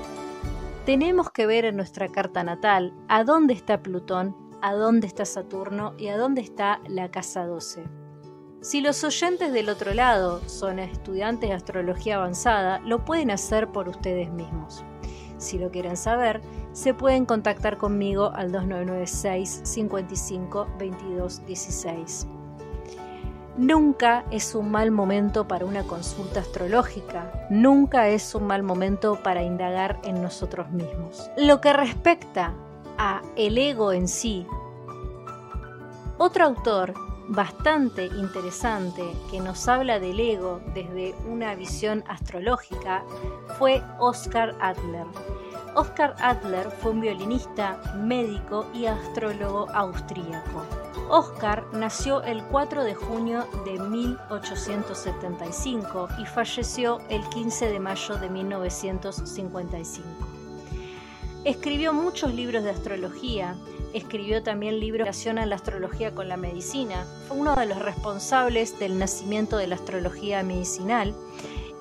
tenemos 0.86 1.30
que 1.30 1.46
ver 1.46 1.66
en 1.66 1.76
nuestra 1.76 2.08
carta 2.08 2.42
natal 2.42 2.94
a 3.08 3.24
dónde 3.24 3.52
está 3.52 3.82
Plutón 3.82 4.43
a 4.64 4.72
dónde 4.72 5.06
está 5.06 5.26
Saturno 5.26 5.92
y 5.98 6.08
a 6.08 6.16
dónde 6.16 6.40
está 6.40 6.80
la 6.88 7.10
casa 7.10 7.44
12. 7.44 7.84
Si 8.62 8.80
los 8.80 9.04
oyentes 9.04 9.52
del 9.52 9.68
otro 9.68 9.92
lado 9.92 10.40
son 10.48 10.78
estudiantes 10.78 11.50
de 11.50 11.54
astrología 11.54 12.16
avanzada, 12.16 12.78
lo 12.78 13.04
pueden 13.04 13.30
hacer 13.30 13.68
por 13.72 13.90
ustedes 13.90 14.32
mismos. 14.32 14.82
Si 15.36 15.58
lo 15.58 15.70
quieren 15.70 15.98
saber, 15.98 16.40
se 16.72 16.94
pueden 16.94 17.26
contactar 17.26 17.76
conmigo 17.76 18.32
al 18.34 18.52
2996 18.52 19.60
55 19.64 20.66
22 20.78 21.44
16. 21.44 22.26
Nunca 23.58 24.24
es 24.30 24.54
un 24.54 24.70
mal 24.70 24.90
momento 24.90 25.46
para 25.46 25.66
una 25.66 25.82
consulta 25.82 26.40
astrológica, 26.40 27.46
nunca 27.50 28.08
es 28.08 28.34
un 28.34 28.46
mal 28.46 28.62
momento 28.62 29.22
para 29.22 29.42
indagar 29.42 30.00
en 30.04 30.22
nosotros 30.22 30.70
mismos. 30.70 31.30
Lo 31.36 31.60
que 31.60 31.74
respecta 31.74 32.54
a 32.98 33.22
el 33.36 33.58
ego 33.58 33.92
en 33.92 34.08
sí. 34.08 34.46
Otro 36.18 36.44
autor 36.44 36.94
bastante 37.28 38.06
interesante 38.06 39.02
que 39.30 39.40
nos 39.40 39.68
habla 39.68 39.98
del 39.98 40.20
ego 40.20 40.60
desde 40.74 41.14
una 41.26 41.54
visión 41.54 42.04
astrológica 42.06 43.02
fue 43.58 43.82
Oscar 43.98 44.54
Adler. 44.60 45.06
Oscar 45.74 46.14
Adler 46.20 46.70
fue 46.70 46.92
un 46.92 47.00
violinista, 47.00 47.80
médico 47.96 48.66
y 48.72 48.86
astrólogo 48.86 49.68
austríaco. 49.70 50.62
Oscar 51.08 51.64
nació 51.72 52.22
el 52.22 52.44
4 52.44 52.84
de 52.84 52.94
junio 52.94 53.48
de 53.64 53.76
1875 53.78 56.08
y 56.18 56.26
falleció 56.26 57.00
el 57.08 57.28
15 57.28 57.68
de 57.68 57.80
mayo 57.80 58.16
de 58.16 58.30
1955. 58.30 60.33
Escribió 61.44 61.92
muchos 61.92 62.34
libros 62.34 62.64
de 62.64 62.70
astrología, 62.70 63.54
escribió 63.92 64.42
también 64.42 64.80
libros 64.80 65.04
que 65.04 65.04
relacionan 65.04 65.50
la 65.50 65.56
astrología 65.56 66.14
con 66.14 66.28
la 66.28 66.36
medicina, 66.36 67.04
fue 67.28 67.36
uno 67.36 67.54
de 67.54 67.66
los 67.66 67.78
responsables 67.78 68.78
del 68.78 68.98
nacimiento 68.98 69.56
de 69.58 69.66
la 69.66 69.74
astrología 69.74 70.42
medicinal 70.42 71.14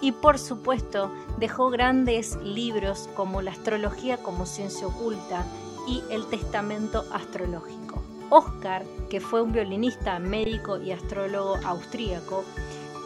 y 0.02 0.12
por 0.12 0.38
supuesto 0.38 1.12
Dejó 1.40 1.70
grandes 1.70 2.38
libros 2.44 3.10
como 3.16 3.42
La 3.42 3.52
astrología 3.52 4.18
como 4.18 4.46
ciencia 4.46 4.88
oculta 4.88 5.46
y 5.88 6.04
El 6.10 6.28
testamento 6.28 7.06
astrológico. 7.12 8.02
Oscar, 8.30 8.84
que 9.10 9.20
fue 9.20 9.42
un 9.42 9.52
violinista, 9.52 10.20
médico 10.20 10.80
y 10.82 10.92
astrólogo 10.92 11.58
austríaco, 11.66 12.44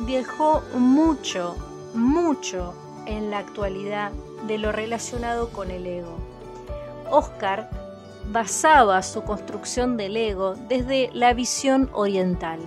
dejó 0.02 0.62
mucho, 0.76 1.56
mucho 1.94 2.74
en 3.06 3.32
la 3.32 3.40
actualidad 3.40 4.12
de 4.46 4.58
lo 4.58 4.72
relacionado 4.72 5.50
con 5.50 5.72
el 5.72 5.88
ego. 5.88 6.27
Oscar 7.12 7.70
basaba 8.30 9.02
su 9.04 9.24
construcción 9.24 9.98
del 9.98 10.18
ego 10.18 10.56
desde 10.68 11.10
la 11.14 11.34
visión 11.34 11.90
oriental. 11.94 12.60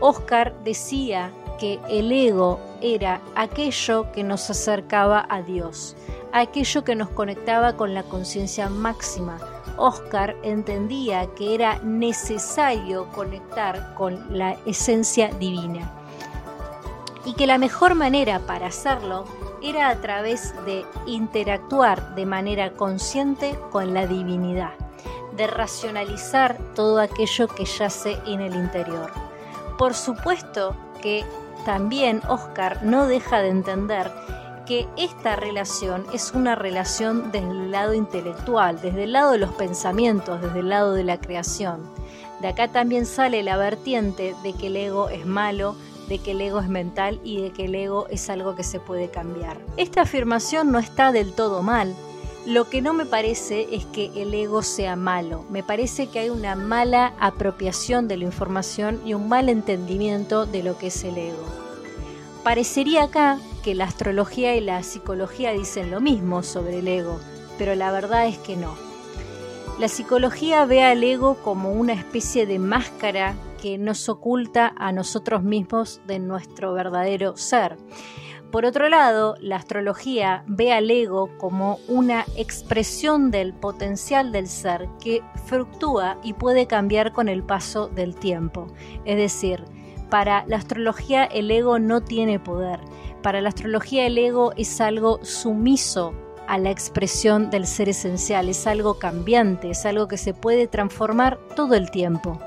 Oscar 0.00 0.54
decía 0.64 1.32
que 1.58 1.80
el 1.88 2.12
ego 2.12 2.60
era 2.80 3.20
aquello 3.34 4.10
que 4.12 4.22
nos 4.22 4.50
acercaba 4.50 5.26
a 5.28 5.42
Dios, 5.42 5.96
aquello 6.32 6.84
que 6.84 6.94
nos 6.94 7.08
conectaba 7.10 7.76
con 7.76 7.94
la 7.94 8.02
conciencia 8.02 8.68
máxima. 8.68 9.38
Oscar 9.76 10.36
entendía 10.42 11.26
que 11.34 11.54
era 11.54 11.78
necesario 11.82 13.08
conectar 13.12 13.94
con 13.94 14.36
la 14.36 14.56
esencia 14.66 15.28
divina 15.28 15.90
y 17.24 17.34
que 17.34 17.46
la 17.46 17.58
mejor 17.58 17.94
manera 17.94 18.40
para 18.40 18.66
hacerlo 18.66 19.24
era 19.64 19.88
a 19.88 20.00
través 20.00 20.54
de 20.66 20.84
interactuar 21.06 22.14
de 22.14 22.26
manera 22.26 22.72
consciente 22.74 23.58
con 23.72 23.94
la 23.94 24.06
divinidad, 24.06 24.74
de 25.36 25.46
racionalizar 25.46 26.58
todo 26.74 27.00
aquello 27.00 27.48
que 27.48 27.64
yace 27.64 28.18
en 28.26 28.42
el 28.42 28.54
interior. 28.54 29.10
Por 29.78 29.94
supuesto 29.94 30.76
que 31.00 31.24
también 31.64 32.20
Oscar 32.28 32.84
no 32.84 33.06
deja 33.06 33.40
de 33.40 33.48
entender 33.48 34.12
que 34.66 34.86
esta 34.96 35.36
relación 35.36 36.04
es 36.12 36.32
una 36.32 36.54
relación 36.54 37.32
desde 37.32 37.50
el 37.50 37.70
lado 37.70 37.94
intelectual, 37.94 38.80
desde 38.80 39.04
el 39.04 39.12
lado 39.12 39.32
de 39.32 39.38
los 39.38 39.52
pensamientos, 39.54 40.40
desde 40.42 40.60
el 40.60 40.68
lado 40.68 40.92
de 40.92 41.04
la 41.04 41.18
creación. 41.18 41.82
De 42.40 42.48
acá 42.48 42.68
también 42.68 43.06
sale 43.06 43.42
la 43.42 43.56
vertiente 43.56 44.34
de 44.42 44.52
que 44.52 44.66
el 44.66 44.76
ego 44.76 45.08
es 45.08 45.24
malo, 45.24 45.76
de 46.08 46.18
que 46.18 46.32
el 46.32 46.40
ego 46.40 46.60
es 46.60 46.68
mental 46.68 47.20
y 47.24 47.40
de 47.40 47.50
que 47.50 47.64
el 47.66 47.74
ego 47.74 48.06
es 48.08 48.28
algo 48.30 48.54
que 48.54 48.64
se 48.64 48.80
puede 48.80 49.08
cambiar. 49.10 49.58
Esta 49.76 50.02
afirmación 50.02 50.70
no 50.70 50.78
está 50.78 51.12
del 51.12 51.32
todo 51.32 51.62
mal. 51.62 51.94
Lo 52.46 52.68
que 52.68 52.82
no 52.82 52.92
me 52.92 53.06
parece 53.06 53.68
es 53.74 53.86
que 53.86 54.10
el 54.16 54.34
ego 54.34 54.62
sea 54.62 54.96
malo. 54.96 55.46
Me 55.48 55.62
parece 55.62 56.08
que 56.08 56.18
hay 56.18 56.28
una 56.28 56.56
mala 56.56 57.14
apropiación 57.18 58.06
de 58.06 58.18
la 58.18 58.24
información 58.24 59.00
y 59.06 59.14
un 59.14 59.28
mal 59.28 59.48
entendimiento 59.48 60.44
de 60.44 60.62
lo 60.62 60.76
que 60.76 60.88
es 60.88 61.04
el 61.04 61.16
ego. 61.16 61.44
Parecería 62.42 63.04
acá 63.04 63.38
que 63.62 63.74
la 63.74 63.84
astrología 63.84 64.54
y 64.54 64.60
la 64.60 64.82
psicología 64.82 65.52
dicen 65.52 65.90
lo 65.90 66.02
mismo 66.02 66.42
sobre 66.42 66.80
el 66.80 66.88
ego, 66.88 67.18
pero 67.56 67.74
la 67.74 67.90
verdad 67.90 68.26
es 68.26 68.36
que 68.36 68.56
no. 68.56 68.74
La 69.78 69.88
psicología 69.88 70.66
ve 70.66 70.82
al 70.82 71.02
ego 71.02 71.36
como 71.42 71.72
una 71.72 71.94
especie 71.94 72.44
de 72.44 72.58
máscara 72.58 73.34
que 73.64 73.78
nos 73.78 74.10
oculta 74.10 74.74
a 74.76 74.92
nosotros 74.92 75.42
mismos 75.42 76.02
de 76.06 76.18
nuestro 76.18 76.74
verdadero 76.74 77.34
ser. 77.38 77.78
Por 78.52 78.66
otro 78.66 78.90
lado, 78.90 79.36
la 79.40 79.56
astrología 79.56 80.44
ve 80.46 80.70
al 80.70 80.90
ego 80.90 81.30
como 81.38 81.78
una 81.88 82.26
expresión 82.36 83.30
del 83.30 83.54
potencial 83.54 84.32
del 84.32 84.48
ser 84.48 84.90
que 85.02 85.22
fluctúa 85.46 86.18
y 86.22 86.34
puede 86.34 86.66
cambiar 86.66 87.12
con 87.12 87.26
el 87.30 87.42
paso 87.42 87.88
del 87.88 88.16
tiempo. 88.16 88.66
Es 89.06 89.16
decir, 89.16 89.64
para 90.10 90.44
la 90.46 90.58
astrología 90.58 91.24
el 91.24 91.50
ego 91.50 91.78
no 91.78 92.02
tiene 92.02 92.38
poder. 92.38 92.80
Para 93.22 93.40
la 93.40 93.48
astrología 93.48 94.04
el 94.04 94.18
ego 94.18 94.52
es 94.58 94.78
algo 94.82 95.24
sumiso 95.24 96.12
a 96.46 96.58
la 96.58 96.70
expresión 96.70 97.48
del 97.48 97.66
ser 97.66 97.88
esencial, 97.88 98.50
es 98.50 98.66
algo 98.66 98.98
cambiante, 98.98 99.70
es 99.70 99.86
algo 99.86 100.06
que 100.06 100.18
se 100.18 100.34
puede 100.34 100.66
transformar 100.66 101.38
todo 101.56 101.74
el 101.76 101.90
tiempo. 101.90 102.38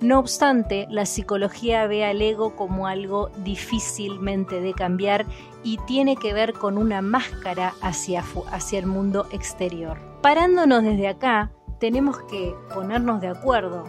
No 0.00 0.20
obstante, 0.20 0.86
la 0.90 1.06
psicología 1.06 1.86
ve 1.88 2.04
al 2.04 2.22
ego 2.22 2.54
como 2.54 2.86
algo 2.86 3.30
difícilmente 3.38 4.60
de 4.60 4.72
cambiar 4.72 5.26
y 5.64 5.78
tiene 5.86 6.16
que 6.16 6.32
ver 6.32 6.52
con 6.52 6.78
una 6.78 7.02
máscara 7.02 7.74
hacia, 7.80 8.22
hacia 8.52 8.78
el 8.78 8.86
mundo 8.86 9.26
exterior. 9.32 9.98
Parándonos 10.22 10.84
desde 10.84 11.08
acá, 11.08 11.50
tenemos 11.80 12.18
que 12.30 12.54
ponernos 12.72 13.20
de 13.20 13.28
acuerdo 13.28 13.84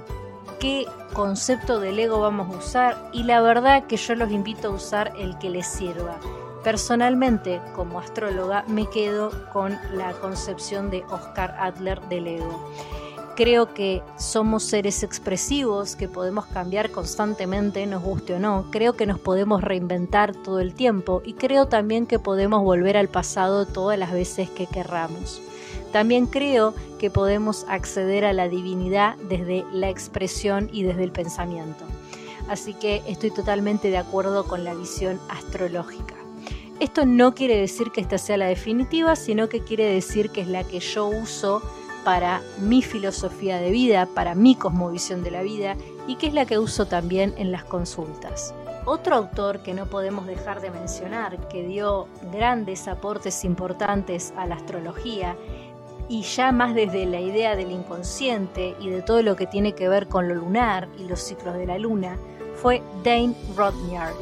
qué 0.60 0.86
concepto 1.14 1.80
del 1.80 2.00
ego 2.00 2.20
vamos 2.20 2.54
a 2.54 2.58
usar 2.58 3.10
y 3.14 3.24
la 3.24 3.42
verdad 3.42 3.86
que 3.86 3.98
yo 3.98 4.16
los 4.16 4.32
invito 4.32 4.70
a 4.70 4.72
usar 4.72 5.14
el 5.18 5.38
que 5.38 5.50
les 5.50 5.68
sirva. 5.68 6.20
Personalmente, 6.64 7.62
como 7.74 8.00
astróloga, 8.00 8.66
me 8.68 8.88
quedo 8.88 9.32
con 9.54 9.78
la 9.94 10.12
concepción 10.14 10.90
de 10.90 11.04
Oscar 11.06 11.56
Adler 11.58 12.02
del 12.10 12.28
ego. 12.28 12.70
Creo 13.40 13.74
que 13.74 14.04
somos 14.18 14.64
seres 14.64 15.02
expresivos, 15.02 15.96
que 15.96 16.10
podemos 16.10 16.46
cambiar 16.48 16.92
constantemente, 16.92 17.88
nos 17.88 18.04
guste 18.04 18.34
o 18.34 18.40
no. 18.40 18.66
Creo 18.70 18.98
que 18.98 19.06
nos 19.06 19.18
podemos 19.18 19.64
reinventar 19.64 20.36
todo 20.36 20.60
el 20.60 20.74
tiempo 20.74 21.22
y 21.24 21.36
creo 21.36 21.66
también 21.66 22.06
que 22.06 22.20
podemos 22.20 22.62
volver 22.62 22.98
al 22.98 23.08
pasado 23.08 23.66
todas 23.66 23.98
las 23.98 24.12
veces 24.12 24.50
que 24.50 24.66
querramos. 24.66 25.42
También 25.94 26.26
creo 26.26 26.74
que 27.00 27.10
podemos 27.10 27.66
acceder 27.70 28.26
a 28.26 28.34
la 28.34 28.50
divinidad 28.50 29.16
desde 29.30 29.64
la 29.72 29.88
expresión 29.90 30.70
y 30.74 30.84
desde 30.84 31.06
el 31.06 31.14
pensamiento. 31.14 31.86
Así 32.50 32.74
que 32.74 33.04
estoy 33.08 33.32
totalmente 33.32 33.90
de 33.90 34.00
acuerdo 34.00 34.48
con 34.48 34.66
la 34.66 34.74
visión 34.74 35.18
astrológica. 35.30 36.16
Esto 36.82 37.06
no 37.06 37.34
quiere 37.36 37.56
decir 37.56 37.92
que 37.92 38.02
esta 38.02 38.18
sea 38.18 38.36
la 38.36 38.48
definitiva, 38.48 39.16
sino 39.16 39.48
que 39.48 39.64
quiere 39.64 39.86
decir 39.86 40.30
que 40.30 40.42
es 40.42 40.50
la 40.50 40.66
que 40.66 40.82
yo 40.82 41.08
uso 41.08 41.62
para 42.04 42.42
mi 42.60 42.82
filosofía 42.82 43.58
de 43.58 43.72
vida, 43.72 44.08
para 44.14 44.36
mi 44.36 44.56
cosmovisión 44.56 45.24
de 45.24 45.32
la 45.32 45.42
vida 45.42 45.76
y 46.08 46.16
que 46.16 46.28
es 46.28 46.34
la 46.34 46.46
que 46.46 46.60
uso 46.60 46.86
también 46.86 47.34
en 47.38 47.52
las 47.52 47.64
consultas. 47.64 48.54
Otro 48.86 49.16
autor 49.16 49.60
que 49.60 49.74
no 49.74 49.86
podemos 49.86 50.26
dejar 50.26 50.62
de 50.62 50.72
mencionar, 50.72 51.48
que 51.50 51.64
dio 51.64 52.08
grandes 52.32 52.88
aportes 52.88 53.44
importantes 53.44 54.34
a 54.38 54.48
la 54.48 54.56
astrología 54.56 55.36
y 56.08 56.24
ya 56.24 56.52
más 56.52 56.74
desde 56.74 57.06
la 57.06 57.20
idea 57.20 57.56
del 57.56 57.72
inconsciente 57.72 58.76
y 58.80 58.90
de 58.90 59.04
todo 59.04 59.22
lo 59.22 59.36
que 59.36 59.46
tiene 59.46 59.74
que 59.74 59.90
ver 59.90 60.08
con 60.08 60.28
lo 60.28 60.36
lunar 60.36 60.88
y 60.98 61.04
los 61.04 61.20
ciclos 61.22 61.56
de 61.56 61.68
la 61.68 61.78
luna, 61.78 62.18
fue 62.56 62.82
Dane 63.04 63.36
Rodnyard. 63.56 64.16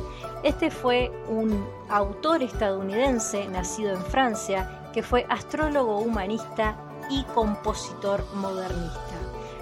Este 0.44 0.70
fue 0.70 1.12
un 1.30 1.66
autor 1.90 2.44
estadounidense 2.44 3.48
nacido 3.48 3.96
en 3.96 4.02
Francia 4.02 4.90
que 4.94 5.02
fue 5.02 5.26
astrólogo 5.30 6.00
humanista 6.00 6.78
y 7.10 7.24
compositor 7.34 8.24
modernista. 8.36 9.18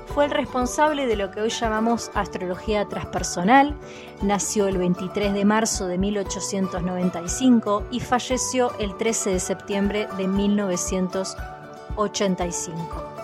Fue 0.08 0.26
el 0.26 0.32
responsable 0.32 1.06
de 1.08 1.16
lo 1.16 1.32
que 1.32 1.40
hoy 1.42 1.50
llamamos 1.50 2.12
astrología 2.14 2.86
transpersonal, 2.86 3.76
nació 4.22 4.68
el 4.68 4.78
23 4.78 5.34
de 5.34 5.44
marzo 5.44 5.88
de 5.88 5.98
1895 5.98 7.86
y 7.92 8.00
falleció 8.00 8.72
el 8.80 8.96
13 8.96 9.32
de 9.32 9.40
septiembre 9.40 10.08
de 10.16 10.28
1985. 10.28 13.16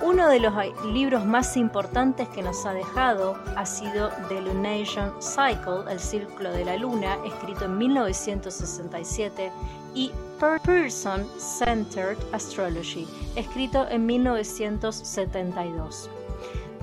Uno 0.00 0.28
de 0.28 0.38
los 0.40 0.54
libros 0.86 1.26
más 1.26 1.56
importantes 1.56 2.28
que 2.28 2.42
nos 2.42 2.64
ha 2.64 2.72
dejado 2.72 3.36
ha 3.56 3.66
sido 3.66 4.10
The 4.28 4.40
Lunation 4.40 5.12
Cycle, 5.20 5.90
el 5.90 5.98
círculo 5.98 6.52
de 6.52 6.64
la 6.64 6.76
luna, 6.76 7.18
escrito 7.26 7.64
en 7.64 7.76
1967, 7.76 9.50
y 9.94 10.12
Person 10.38 11.26
Centered 11.38 12.18
Astrology, 12.32 13.06
escrito 13.36 13.86
en 13.88 14.06
1972. 14.06 16.10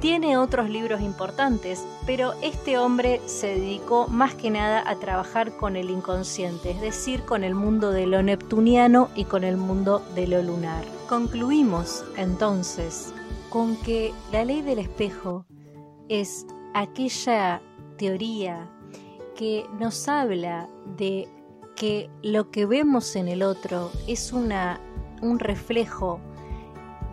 Tiene 0.02 0.38
otros 0.38 0.70
libros 0.70 1.02
importantes, 1.02 1.86
pero 2.06 2.34
este 2.42 2.78
hombre 2.78 3.22
se 3.26 3.48
dedicó 3.48 4.08
más 4.08 4.36
que 4.36 4.52
nada 4.52 4.84
a 4.88 4.98
trabajar 4.98 5.56
con 5.56 5.78
el 5.78 5.90
inconsciente, 5.90 6.72
es 6.72 6.82
decir, 6.82 7.24
con 7.24 7.44
el 7.44 7.56
mundo 7.56 7.92
de 7.92 8.06
lo 8.06 8.22
neptuniano 8.22 9.10
y 9.16 9.26
con 9.26 9.44
el 9.44 9.58
mundo 9.58 10.06
de 10.14 10.28
lo 10.28 10.44
lunar. 10.44 10.84
Concluimos 11.08 12.04
entonces 12.18 13.14
con 13.50 13.78
que 13.78 14.14
la 14.32 14.44
ley 14.44 14.62
del 14.62 14.80
espejo 14.80 15.46
es 16.10 16.46
aquella 16.74 17.62
teoría 17.98 18.70
que 19.36 19.66
nos 19.80 20.08
habla 20.08 20.68
de 20.98 21.28
que 21.76 22.10
lo 22.22 22.52
que 22.52 22.66
vemos 22.66 23.16
en 23.16 23.28
el 23.28 23.44
otro 23.44 23.92
es 24.08 24.32
una, 24.32 24.80
un 25.22 25.40
reflejo 25.40 26.20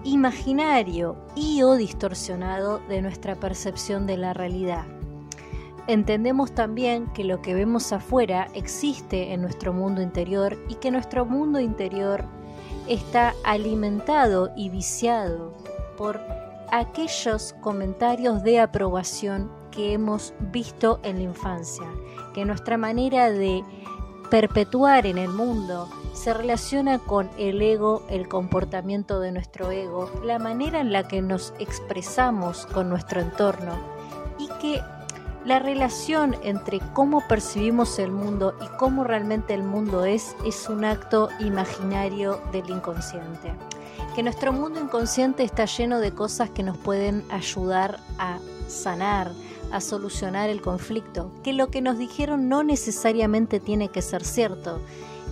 imaginario 0.04 1.16
y 1.34 1.62
o 1.62 1.74
distorsionado 1.74 2.80
de 2.88 3.02
nuestra 3.02 3.36
percepción 3.36 4.06
de 4.06 4.16
la 4.16 4.32
realidad. 4.32 4.84
Entendemos 5.88 6.52
también 6.52 7.08
que 7.08 7.24
lo 7.24 7.42
que 7.42 7.54
vemos 7.54 7.92
afuera 7.92 8.48
existe 8.54 9.32
en 9.32 9.42
nuestro 9.42 9.72
mundo 9.72 10.00
interior 10.00 10.56
y 10.68 10.76
que 10.76 10.92
nuestro 10.92 11.24
mundo 11.24 11.58
interior 11.58 12.24
está 12.88 13.34
alimentado 13.44 14.52
y 14.56 14.68
viciado 14.70 15.52
por 15.96 16.20
aquellos 16.70 17.54
comentarios 17.60 18.42
de 18.42 18.60
aprobación 18.60 19.50
que 19.70 19.92
hemos 19.92 20.34
visto 20.52 21.00
en 21.02 21.16
la 21.16 21.22
infancia, 21.22 21.86
que 22.32 22.44
nuestra 22.44 22.76
manera 22.76 23.30
de 23.30 23.64
perpetuar 24.32 25.04
en 25.04 25.18
el 25.18 25.28
mundo 25.28 25.90
se 26.14 26.32
relaciona 26.32 26.98
con 26.98 27.28
el 27.36 27.60
ego, 27.60 28.02
el 28.08 28.28
comportamiento 28.28 29.20
de 29.20 29.30
nuestro 29.30 29.70
ego, 29.70 30.10
la 30.24 30.38
manera 30.38 30.80
en 30.80 30.90
la 30.90 31.06
que 31.06 31.20
nos 31.20 31.52
expresamos 31.58 32.64
con 32.64 32.88
nuestro 32.88 33.20
entorno 33.20 33.78
y 34.38 34.48
que 34.58 34.80
la 35.44 35.58
relación 35.58 36.34
entre 36.44 36.80
cómo 36.94 37.22
percibimos 37.28 37.98
el 37.98 38.10
mundo 38.10 38.54
y 38.64 38.78
cómo 38.78 39.04
realmente 39.04 39.52
el 39.52 39.64
mundo 39.64 40.06
es 40.06 40.34
es 40.46 40.66
un 40.70 40.86
acto 40.86 41.28
imaginario 41.38 42.40
del 42.52 42.70
inconsciente. 42.70 43.52
Que 44.14 44.22
nuestro 44.22 44.54
mundo 44.54 44.80
inconsciente 44.80 45.42
está 45.42 45.66
lleno 45.66 45.98
de 45.98 46.14
cosas 46.14 46.48
que 46.48 46.62
nos 46.62 46.78
pueden 46.78 47.22
ayudar 47.30 48.00
a 48.18 48.38
sanar, 48.66 49.30
a 49.72 49.80
solucionar 49.80 50.50
el 50.50 50.60
conflicto, 50.60 51.30
que 51.42 51.52
lo 51.52 51.68
que 51.68 51.80
nos 51.80 51.98
dijeron 51.98 52.48
no 52.48 52.62
necesariamente 52.62 53.60
tiene 53.60 53.88
que 53.88 54.02
ser 54.02 54.24
cierto 54.24 54.80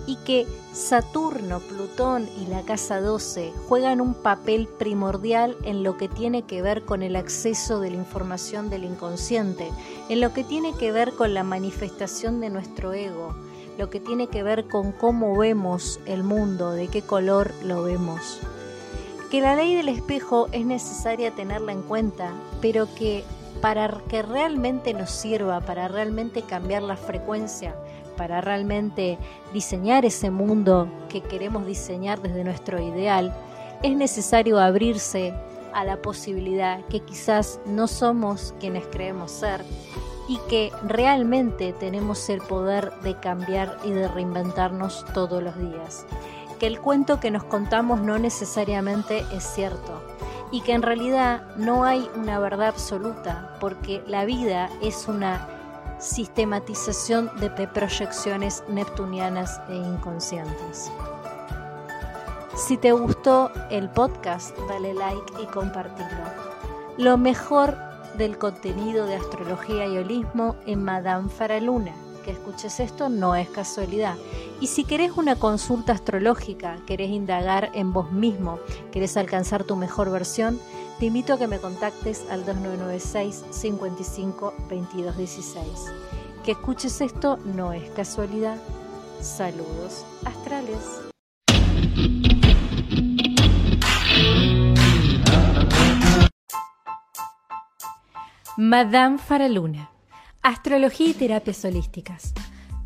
y 0.07 0.15
que 0.17 0.47
Saturno, 0.73 1.59
Plutón 1.59 2.27
y 2.41 2.47
la 2.47 2.61
Casa 2.61 3.01
12 3.01 3.53
juegan 3.67 4.01
un 4.01 4.13
papel 4.13 4.67
primordial 4.67 5.57
en 5.63 5.83
lo 5.83 5.97
que 5.97 6.07
tiene 6.07 6.43
que 6.43 6.61
ver 6.61 6.83
con 6.83 7.03
el 7.03 7.15
acceso 7.15 7.79
de 7.79 7.91
la 7.91 7.97
información 7.97 8.69
del 8.69 8.85
inconsciente, 8.85 9.69
en 10.09 10.21
lo 10.21 10.33
que 10.33 10.43
tiene 10.43 10.73
que 10.73 10.91
ver 10.91 11.13
con 11.13 11.33
la 11.33 11.43
manifestación 11.43 12.39
de 12.39 12.49
nuestro 12.49 12.93
ego, 12.93 13.35
lo 13.77 13.89
que 13.89 13.99
tiene 13.99 14.27
que 14.27 14.43
ver 14.43 14.67
con 14.67 14.91
cómo 14.91 15.37
vemos 15.37 15.99
el 16.05 16.23
mundo, 16.23 16.71
de 16.71 16.87
qué 16.87 17.01
color 17.01 17.53
lo 17.63 17.83
vemos. 17.83 18.39
Que 19.29 19.41
la 19.41 19.55
ley 19.55 19.75
del 19.75 19.89
espejo 19.89 20.47
es 20.51 20.65
necesaria 20.65 21.31
tenerla 21.31 21.71
en 21.71 21.83
cuenta, 21.83 22.33
pero 22.61 22.87
que 22.95 23.23
para 23.61 23.89
que 24.07 24.21
realmente 24.21 24.93
nos 24.93 25.09
sirva, 25.09 25.61
para 25.61 25.87
realmente 25.87 26.41
cambiar 26.41 26.83
la 26.83 26.95
frecuencia, 26.95 27.75
para 28.17 28.41
realmente 28.41 29.17
diseñar 29.53 30.05
ese 30.05 30.29
mundo 30.29 30.87
que 31.09 31.21
queremos 31.21 31.65
diseñar 31.65 32.21
desde 32.21 32.43
nuestro 32.43 32.81
ideal, 32.81 33.33
es 33.83 33.95
necesario 33.95 34.59
abrirse 34.59 35.33
a 35.73 35.83
la 35.83 36.01
posibilidad 36.01 36.85
que 36.85 36.99
quizás 36.99 37.59
no 37.65 37.87
somos 37.87 38.53
quienes 38.59 38.85
creemos 38.87 39.31
ser 39.31 39.63
y 40.27 40.37
que 40.49 40.71
realmente 40.83 41.73
tenemos 41.73 42.29
el 42.29 42.41
poder 42.41 42.91
de 43.01 43.19
cambiar 43.19 43.77
y 43.83 43.91
de 43.91 44.07
reinventarnos 44.07 45.05
todos 45.13 45.41
los 45.41 45.57
días. 45.57 46.05
Que 46.59 46.67
el 46.67 46.79
cuento 46.79 47.19
que 47.19 47.31
nos 47.31 47.43
contamos 47.43 48.01
no 48.01 48.19
necesariamente 48.19 49.25
es 49.33 49.43
cierto 49.43 50.01
y 50.51 50.61
que 50.61 50.73
en 50.73 50.81
realidad 50.81 51.55
no 51.55 51.83
hay 51.85 52.09
una 52.15 52.39
verdad 52.39 52.67
absoluta 52.67 53.57
porque 53.59 54.03
la 54.07 54.25
vida 54.25 54.69
es 54.81 55.07
una 55.07 55.47
sistematización 55.99 57.31
de 57.39 57.49
proyecciones 57.67 58.63
neptunianas 58.67 59.61
e 59.69 59.75
inconscientes. 59.75 60.91
Si 62.55 62.77
te 62.77 62.91
gustó 62.91 63.51
el 63.69 63.89
podcast, 63.89 64.57
dale 64.67 64.93
like 64.93 65.33
y 65.41 65.45
compartirlo. 65.45 66.23
Lo 66.97 67.17
mejor 67.17 67.77
del 68.17 68.37
contenido 68.37 69.05
de 69.05 69.15
astrología 69.15 69.87
y 69.87 69.97
holismo 69.97 70.55
en 70.65 70.83
Madame 70.83 71.29
Faraluna. 71.29 71.93
Que 72.23 72.31
escuches 72.31 72.79
esto 72.79 73.09
no 73.09 73.35
es 73.35 73.49
casualidad. 73.49 74.15
Y 74.59 74.67
si 74.67 74.83
querés 74.83 75.11
una 75.17 75.35
consulta 75.35 75.93
astrológica, 75.93 76.77
querés 76.85 77.09
indagar 77.09 77.71
en 77.73 77.93
vos 77.93 78.11
mismo, 78.11 78.59
querés 78.91 79.17
alcanzar 79.17 79.63
tu 79.63 79.75
mejor 79.75 80.11
versión, 80.11 80.59
te 80.99 81.07
invito 81.07 81.33
a 81.33 81.39
que 81.39 81.47
me 81.47 81.59
contactes 81.59 82.25
al 82.29 82.45
2996 82.45 83.45
55 83.49 84.53
22 84.69 85.17
16. 85.17 85.65
Que 86.45 86.51
escuches 86.51 87.01
esto 87.01 87.37
no 87.37 87.73
es 87.73 87.89
casualidad. 87.91 88.57
Saludos 89.19 90.05
astrales. 90.25 91.01
Madame 98.57 99.17
Faraluna. 99.17 99.89
Astrología 100.43 101.07
y 101.07 101.13
terapias 101.13 101.63
holísticas. 101.65 102.33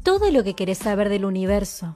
Todo 0.03 0.31
lo 0.31 0.43
que 0.43 0.55
querés 0.55 0.77
saber 0.77 1.09
del 1.09 1.25
universo. 1.25 1.95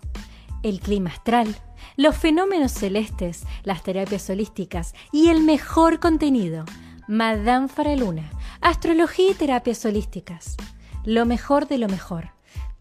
El 0.64 0.80
clima 0.80 1.10
astral 1.10 1.56
los 2.00 2.16
fenómenos 2.16 2.72
celestes, 2.72 3.44
las 3.64 3.84
terapias 3.84 4.30
holísticas 4.30 4.94
y 5.12 5.28
el 5.28 5.42
mejor 5.42 6.00
contenido. 6.00 6.64
Madame 7.10 7.68
Faraluna, 7.68 8.32
astrología 8.62 9.32
y 9.32 9.34
terapias 9.34 9.84
holísticas. 9.84 10.56
Lo 11.04 11.26
mejor 11.26 11.68
de 11.68 11.78
lo 11.78 11.90
mejor. 11.90 12.30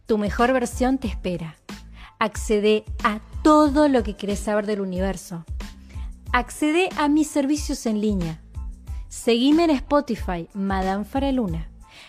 Tu 0.07 0.19
mejor 0.19 0.53
versión 0.53 0.99
te 0.99 1.09
espera. 1.09 1.57
Accede 2.21 2.85
a 3.03 3.19
todo 3.43 3.88
lo 3.88 4.05
que 4.05 4.14
querés 4.14 4.38
saber 4.38 4.67
del 4.67 4.83
universo. 4.83 5.45
Accede 6.33 6.88
a 6.97 7.09
mis 7.09 7.27
servicios 7.27 7.87
en 7.87 8.01
línea. 8.01 8.41
Seguime 9.09 9.64
en 9.64 9.71
Spotify, 9.71 10.49
Madame 10.55 11.05
Faraluna. 11.05 11.69